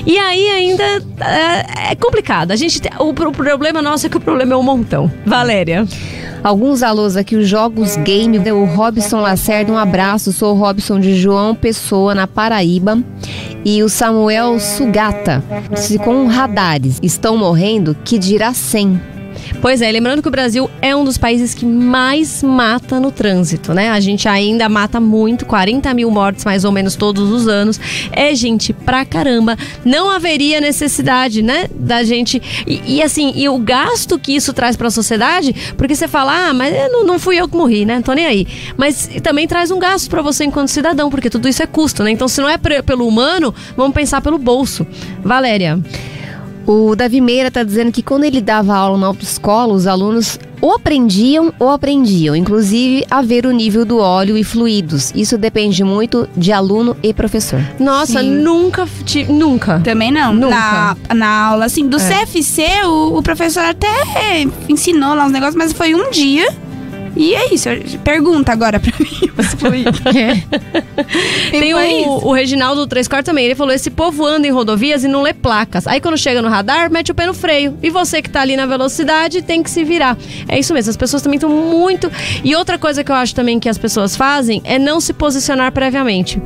E 0.07 0.19
aí 0.19 0.49
ainda 0.49 0.83
é, 1.21 1.93
é 1.93 1.95
complicado. 1.95 2.51
A 2.51 2.57
gente 2.57 2.81
o, 2.99 3.15
pro- 3.15 3.33
problema 3.33 3.81
nosso 3.81 4.07
é 4.07 4.09
que 4.09 4.17
o 4.17 4.21
problema 4.21 4.55
é 4.55 4.57
um 4.57 4.63
montão. 4.63 5.11
Valéria. 5.25 5.87
Alguns 6.43 6.83
alôs 6.83 7.17
aqui, 7.17 7.37
os 7.37 7.47
Jogos 7.47 7.95
Game, 7.99 8.37
o 8.39 8.65
Robson 8.65 9.21
Lacerda, 9.21 9.73
um 9.73 9.79
abraço. 9.79 10.33
Sou 10.33 10.57
o 10.57 10.59
Robson 10.59 10.99
de 10.99 11.15
João 11.15 11.55
Pessoa, 11.55 12.17
na 12.17 12.27
Paraíba. 12.27 12.99
E 13.65 13.81
o 13.81 13.89
Samuel 13.89 14.59
Sugata, 14.59 15.41
disse, 15.71 15.99
com 15.99 16.27
radares, 16.27 16.99
estão 17.01 17.37
morrendo, 17.37 17.97
que 18.05 18.19
dirá 18.19 18.53
100. 18.53 19.01
Pois 19.61 19.81
é, 19.81 19.91
lembrando 19.91 20.23
que 20.23 20.29
o 20.29 20.31
Brasil 20.31 20.71
é 20.81 20.95
um 20.95 21.05
dos 21.05 21.19
países 21.19 21.55
que 21.55 21.65
mais 21.65 22.43
mata 22.43 22.99
no 22.99 23.11
trânsito, 23.11 23.73
né? 23.73 23.91
A 23.91 24.01
gente 24.01 24.29
ainda 24.29 24.69
mata 24.69 25.01
muito, 25.01 25.47
40 25.47 25.93
mil 25.95 26.11
mortes 26.11 26.45
mais 26.45 26.65
ou 26.65 26.73
menos 26.73 26.97
todos 26.97 27.31
os 27.31 27.47
anos. 27.49 27.81
É 28.13 28.35
gente 28.35 28.73
pra 28.73 29.05
caramba. 29.05 29.57
Não 29.85 30.11
haveria 30.11 30.61
necessidade, 30.61 31.43
né, 31.43 31.69
da 31.75 32.03
gente. 32.03 32.43
E, 32.67 32.97
e, 32.97 33.03
assim, 33.03 33.33
e 33.35 33.49
o 33.49 33.59
gasto 33.59 34.19
que 34.19 34.35
isso 34.35 34.53
traz 34.53 34.77
pra 34.77 34.91
sociedade, 34.91 35.55
porque 35.77 35.95
você 35.95 36.09
fala, 36.09 36.49
ah, 36.49 36.55
mas 36.55 36.75
não, 36.91 37.05
não 37.05 37.19
fui 37.19 37.37
eu 37.37 37.49
que 37.49 37.57
morri, 37.57 37.85
né? 37.85 38.01
Tô 38.03 38.13
nem 38.13 38.27
aí. 38.27 38.47
Mas 38.77 39.09
também 39.23 39.47
traz 39.47 39.71
um 39.71 39.79
gasto 39.79 40.09
pra 40.09 40.23
você 40.23 40.45
enquanto 40.45 40.69
cidadão, 40.69 41.11
porque 41.11 41.31
tudo 41.31 41.49
isso 41.49 41.63
é 41.63 41.67
custo, 41.67 42.03
né? 42.03 42.11
Então, 42.11 42.29
se 42.29 42.41
não 42.41 42.49
é 42.49 42.59
pelo 42.59 43.07
humano, 43.07 43.55
vamos 43.77 43.95
pensar 43.95 44.21
pelo 44.21 44.39
bolso. 44.39 44.87
Valéria. 45.23 45.81
O 46.75 46.97
Davi 46.97 47.21
Meira 47.21 47.49
está 47.49 47.63
dizendo 47.63 47.93
que 47.93 48.03
quando 48.03 48.25
ele 48.25 48.41
dava 48.41 48.75
aula 48.75 48.97
na 48.97 49.07
autoescola, 49.07 49.75
os 49.75 49.87
alunos 49.87 50.41
ou 50.59 50.73
aprendiam 50.75 51.53
ou 51.59 51.69
aprendiam, 51.69 52.35
inclusive 52.35 53.05
a 53.11 53.21
ver 53.21 53.45
o 53.45 53.51
nível 53.51 53.85
do 53.85 53.99
óleo 53.99 54.39
e 54.39 54.43
fluidos. 54.43 55.13
Isso 55.15 55.37
depende 55.37 55.85
muito 55.85 56.27
de 56.35 56.51
aluno 56.51 56.97
e 57.03 57.13
professor. 57.13 57.61
Nossa, 57.79 58.21
Sim. 58.21 58.31
nunca 58.37 58.89
tive. 59.05 59.31
Nunca. 59.31 59.81
Também 59.81 60.11
não. 60.11 60.33
Nunca. 60.33 60.57
Na, 60.57 60.97
na 61.15 61.47
aula, 61.49 61.67
assim, 61.67 61.87
do 61.87 61.99
CFC, 61.99 62.65
o, 62.87 63.19
o 63.19 63.23
professor 63.23 63.65
até 63.65 64.47
ensinou 64.67 65.15
lá 65.15 65.27
uns 65.27 65.33
negócios, 65.33 65.57
mas 65.57 65.75
foi 65.75 65.95
um 65.95 66.11
dia. 66.11 66.51
E 67.15 67.35
é 67.35 67.53
isso. 67.53 67.69
Pergunta 68.03 68.51
agora 68.51 68.81
pra 68.81 68.93
mim. 68.99 69.31
E 71.53 71.61
Tem 71.61 71.75
o, 71.75 72.29
o 72.29 72.33
Reginaldo 72.33 72.83
do 72.83 72.87
3 72.87 73.07
Quartos 73.09 73.31
também. 73.31 73.45
Ele 73.45 73.55
falou: 73.55 73.73
esse 73.73 73.91
povo 73.91 74.25
anda 74.25 74.47
em 74.47 74.51
rodovias 74.51 75.05
e 75.05 75.09
não 75.09 75.23
lê 75.23 75.33
placas. 75.33 75.87
Aí 75.87 76.01
quando 76.01 76.17
chega 76.17 76.41
no 76.41 76.49
radar, 76.49 76.91
mete 76.91 77.11
o 77.11 77.15
pé 77.15 77.27
no 77.27 77.35
freio. 77.35 77.77
E 77.83 77.91
você 77.91 78.23
que 78.23 78.31
tá 78.31 78.41
ali 78.41 78.57
na 78.57 78.67
velocidade 78.67 79.43
tem 79.43 79.63
que 79.63 79.71
se 79.71 79.85
virar. 79.85 80.17
É 80.49 80.59
isso 80.59 80.73
mesmo. 80.73 80.91
As 80.91 80.97
pessoas 80.97 81.23
também 81.23 81.37
estão 81.37 81.51
muito. 81.51 82.11
E 82.43 82.55
outra 82.55 82.79
coisa 82.79 83.05
que 83.05 83.11
eu 83.11 83.17
acho 83.17 83.35
também 83.35 83.61
que 83.61 83.69
as 83.69 83.79
pessoas 83.79 84.17
fazem 84.17 84.61
é 84.65 84.79
não 84.79 85.01
se 85.01 85.13
posicionar 85.13 85.73
previamente. 85.73 86.41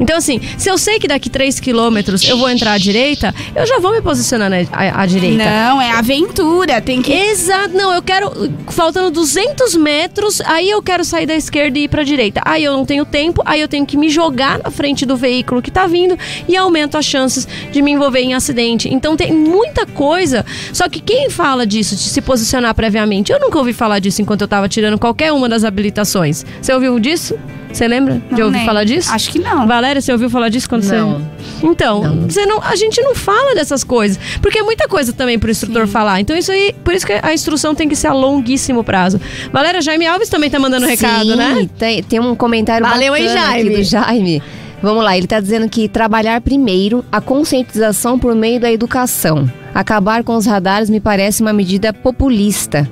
Então, 0.00 0.16
assim, 0.16 0.40
se 0.56 0.70
eu 0.70 0.78
sei 0.78 0.98
que 0.98 1.08
daqui 1.08 1.28
3 1.28 1.58
quilômetros 1.60 2.24
eu 2.24 2.38
vou 2.38 2.48
entrar 2.48 2.72
à 2.72 2.78
direita, 2.78 3.34
eu 3.54 3.66
já 3.66 3.78
vou 3.78 3.92
me 3.92 4.00
posicionar 4.00 4.48
na, 4.48 4.56
à, 4.72 5.02
à 5.02 5.06
direita. 5.06 5.44
Não, 5.44 5.80
é 5.80 5.90
aventura. 5.90 6.80
Tem 6.80 7.02
que. 7.02 7.12
Exato, 7.12 7.74
não, 7.74 7.92
eu 7.92 8.02
quero. 8.02 8.52
Faltando 8.68 9.10
200 9.10 9.74
metros, 9.76 10.40
aí 10.42 10.70
eu 10.70 10.82
quero 10.82 11.04
sair 11.04 11.26
da 11.26 11.34
esquerda 11.34 11.78
e 11.78 11.84
ir 11.84 11.88
pra 11.88 12.02
direita. 12.02 12.31
Aí 12.44 12.62
aí 12.62 12.64
eu 12.64 12.72
não 12.76 12.84
tenho 12.84 13.04
tempo, 13.04 13.42
aí 13.44 13.60
eu 13.60 13.66
tenho 13.66 13.84
que 13.84 13.96
me 13.96 14.08
jogar 14.08 14.58
na 14.62 14.70
frente 14.70 15.04
do 15.04 15.16
veículo 15.16 15.60
que 15.60 15.70
tá 15.70 15.86
vindo 15.86 16.16
e 16.46 16.56
aumento 16.56 16.96
as 16.96 17.04
chances 17.04 17.48
de 17.72 17.82
me 17.82 17.90
envolver 17.90 18.20
em 18.20 18.34
acidente. 18.34 18.88
Então 18.92 19.16
tem 19.16 19.32
muita 19.32 19.84
coisa. 19.84 20.44
Só 20.72 20.88
que 20.88 21.00
quem 21.00 21.28
fala 21.28 21.66
disso, 21.66 21.96
de 21.96 22.02
se 22.02 22.20
posicionar 22.20 22.74
previamente? 22.74 23.32
Eu 23.32 23.40
nunca 23.40 23.58
ouvi 23.58 23.72
falar 23.72 23.98
disso 23.98 24.22
enquanto 24.22 24.42
eu 24.42 24.48
tava 24.48 24.68
tirando 24.68 24.98
qualquer 24.98 25.32
uma 25.32 25.48
das 25.48 25.64
habilitações. 25.64 26.44
Você 26.60 26.72
ouviu 26.72 26.98
disso? 27.00 27.36
Você 27.72 27.88
lembra 27.88 28.14
de 28.30 28.38
Não 28.38 28.44
ouvir 28.46 28.58
lembro. 28.58 28.66
falar 28.66 28.84
disso? 28.84 29.10
Acho 29.12 29.30
que 29.30 29.38
não. 29.38 29.66
Valéria, 29.66 30.00
você 30.00 30.12
ouviu 30.12 30.28
falar 30.28 30.50
disso 30.50 30.68
quando 30.68 30.84
Não. 30.84 31.18
você. 31.18 31.66
Então, 31.66 32.26
Você 32.28 32.44
não, 32.44 32.60
a 32.62 32.76
gente 32.76 33.00
não 33.00 33.14
fala 33.14 33.54
dessas 33.54 33.82
coisas. 33.82 34.18
Porque 34.40 34.58
é 34.58 34.62
muita 34.62 34.86
coisa 34.86 35.12
também 35.12 35.38
pro 35.38 35.50
instrutor 35.50 35.86
falar. 35.86 36.20
Então, 36.20 36.36
isso 36.36 36.52
aí, 36.52 36.74
por 36.84 36.92
isso 36.92 37.06
que 37.06 37.12
a 37.12 37.32
instrução 37.32 37.74
tem 37.74 37.88
que 37.88 37.96
ser 37.96 38.08
a 38.08 38.12
longuíssimo 38.12 38.84
prazo. 38.84 39.20
Valéria, 39.52 39.80
Jaime 39.80 40.06
Alves 40.06 40.28
também 40.28 40.50
tá 40.50 40.58
mandando 40.58 40.86
recado, 40.86 41.30
Sim, 41.30 41.36
né? 41.36 41.68
Tem, 41.78 42.02
tem 42.02 42.20
um 42.30 42.34
comentário 42.34 42.86
Valeu, 42.86 43.14
hein, 43.14 43.26
bacana 43.26 43.48
aqui 43.48 43.62
Jaime? 43.62 43.76
do 43.76 43.82
Jaime. 43.82 44.42
Vamos 44.82 45.04
lá, 45.04 45.16
ele 45.16 45.26
tá 45.26 45.38
dizendo 45.38 45.68
que 45.68 45.88
trabalhar 45.88 46.40
primeiro 46.40 47.04
a 47.10 47.20
conscientização 47.20 48.18
por 48.18 48.34
meio 48.34 48.58
da 48.58 48.72
educação. 48.72 49.48
Acabar 49.74 50.22
com 50.24 50.36
os 50.36 50.46
radares 50.46 50.90
me 50.90 51.00
parece 51.00 51.42
uma 51.42 51.52
medida 51.52 51.92
populista. 51.92 52.88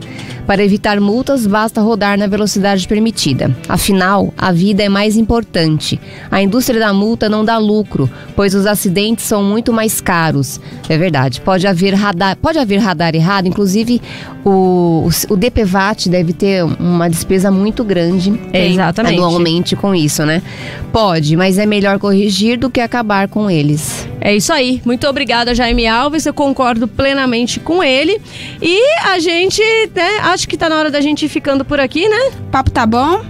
Para 0.47 0.65
evitar 0.65 1.01
multas, 1.01 1.47
basta 1.47 1.81
rodar 1.81 2.19
na 2.19 2.27
velocidade 2.27 2.89
permitida. 2.89 3.55
Afinal, 3.69 4.35
a 4.37 4.51
vida 4.51 4.83
é 4.83 4.89
mais 4.89 5.17
importante. 5.17 6.01
A 6.29 6.43
indústria 6.43 6.81
da 6.81 6.93
multa 6.93 7.29
não 7.29 7.45
dá 7.45 7.57
lucro, 7.57 8.11
pois 8.35 8.55
os 8.55 8.67
acidentes 8.67 9.27
são 9.27 9.45
muito 9.45 9.73
mais 9.73 10.01
caros. 10.01 10.61
É 10.89 10.99
verdade. 10.99 11.41
Pode 11.41 11.67
haver 11.67 11.95
radar, 11.95 12.37
pode 12.37 12.59
haver 12.59 12.79
radar 12.79 13.15
errado, 13.15 13.47
inclusive 13.47 14.03
o, 14.45 15.09
o, 15.29 15.37
DPVAT 15.37 16.09
deve 16.09 16.33
ter 16.33 16.65
uma 16.65 17.09
despesa 17.09 17.51
muito 17.51 17.85
grande 17.85 18.33
Exatamente. 18.53 19.15
anualmente 19.15 19.77
com 19.77 19.95
isso, 19.95 20.25
né? 20.25 20.43
Pode, 20.93 21.37
mas 21.37 21.59
é 21.59 21.67
melhor 21.67 21.99
corrigir 21.99 22.59
do 22.59 22.71
que 22.71 22.81
acabar 22.81 23.29
com 23.29 23.51
eles. 23.51 24.09
É 24.21 24.35
isso 24.35 24.53
aí. 24.53 24.83
Muito 24.85 25.07
obrigada, 25.07 25.55
Jaime 25.55 25.87
Alves. 25.87 26.27
Eu 26.27 26.35
concordo 26.35 26.70
plenamente 26.89 27.59
com 27.61 27.83
ele. 27.83 28.21
E 28.61 28.81
a 29.07 29.19
gente, 29.19 29.63
né, 29.95 30.19
acho 30.23 30.49
que 30.49 30.57
tá 30.57 30.69
na 30.69 30.77
hora 30.79 30.91
da 30.91 31.01
gente 31.01 31.25
ir 31.27 31.29
ficando 31.29 31.65
por 31.65 31.81
aqui, 31.81 32.09
né? 32.09 32.31
O 32.41 32.51
papo 32.51 32.71
tá 32.71 32.85
bom, 32.87 33.23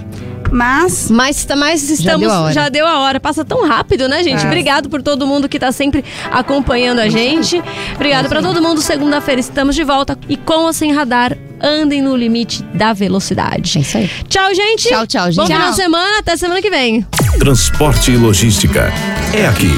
mas 0.52 1.10
Mas, 1.10 1.46
mas 1.56 1.88
estamos. 1.90 2.20
deu 2.20 2.30
a 2.30 2.40
hora. 2.40 2.52
já 2.52 2.68
deu 2.68 2.86
a 2.86 2.98
hora. 3.00 3.20
Passa 3.20 3.44
tão 3.44 3.66
rápido, 3.68 4.08
né, 4.08 4.22
gente? 4.24 4.42
É. 4.44 4.46
Obrigado 4.46 4.88
por 4.88 5.00
todo 5.02 5.26
mundo 5.26 5.48
que 5.48 5.58
tá 5.58 5.70
sempre 5.72 6.04
acompanhando 6.30 6.98
a 6.98 7.08
gente. 7.08 7.62
Obrigado 7.94 8.28
pra 8.28 8.42
todo 8.42 8.60
mundo. 8.60 8.80
Segunda-feira 8.80 9.40
estamos 9.40 9.74
de 9.76 9.84
volta. 9.84 10.18
E 10.28 10.36
com 10.36 10.64
ou 10.64 10.72
sem 10.72 10.92
radar, 10.92 11.36
andem 11.62 12.02
no 12.02 12.16
limite 12.16 12.62
da 12.74 12.92
velocidade. 12.92 13.78
É 13.78 13.80
isso 13.82 13.96
aí. 13.98 14.10
Tchau, 14.28 14.52
gente. 14.54 14.88
Tchau, 14.88 15.06
tchau, 15.06 15.26
gente. 15.26 15.36
Bom 15.36 15.46
final 15.46 15.70
de 15.70 15.76
semana. 15.76 16.18
Até 16.18 16.36
semana 16.36 16.60
que 16.60 16.70
vem. 16.70 17.06
Transporte 17.38 18.10
e 18.10 18.16
logística. 18.16 18.92
É 19.32 19.46
aqui, 19.46 19.70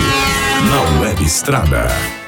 na 0.71 1.01
Web 1.03 1.23
Estrada. 1.23 2.22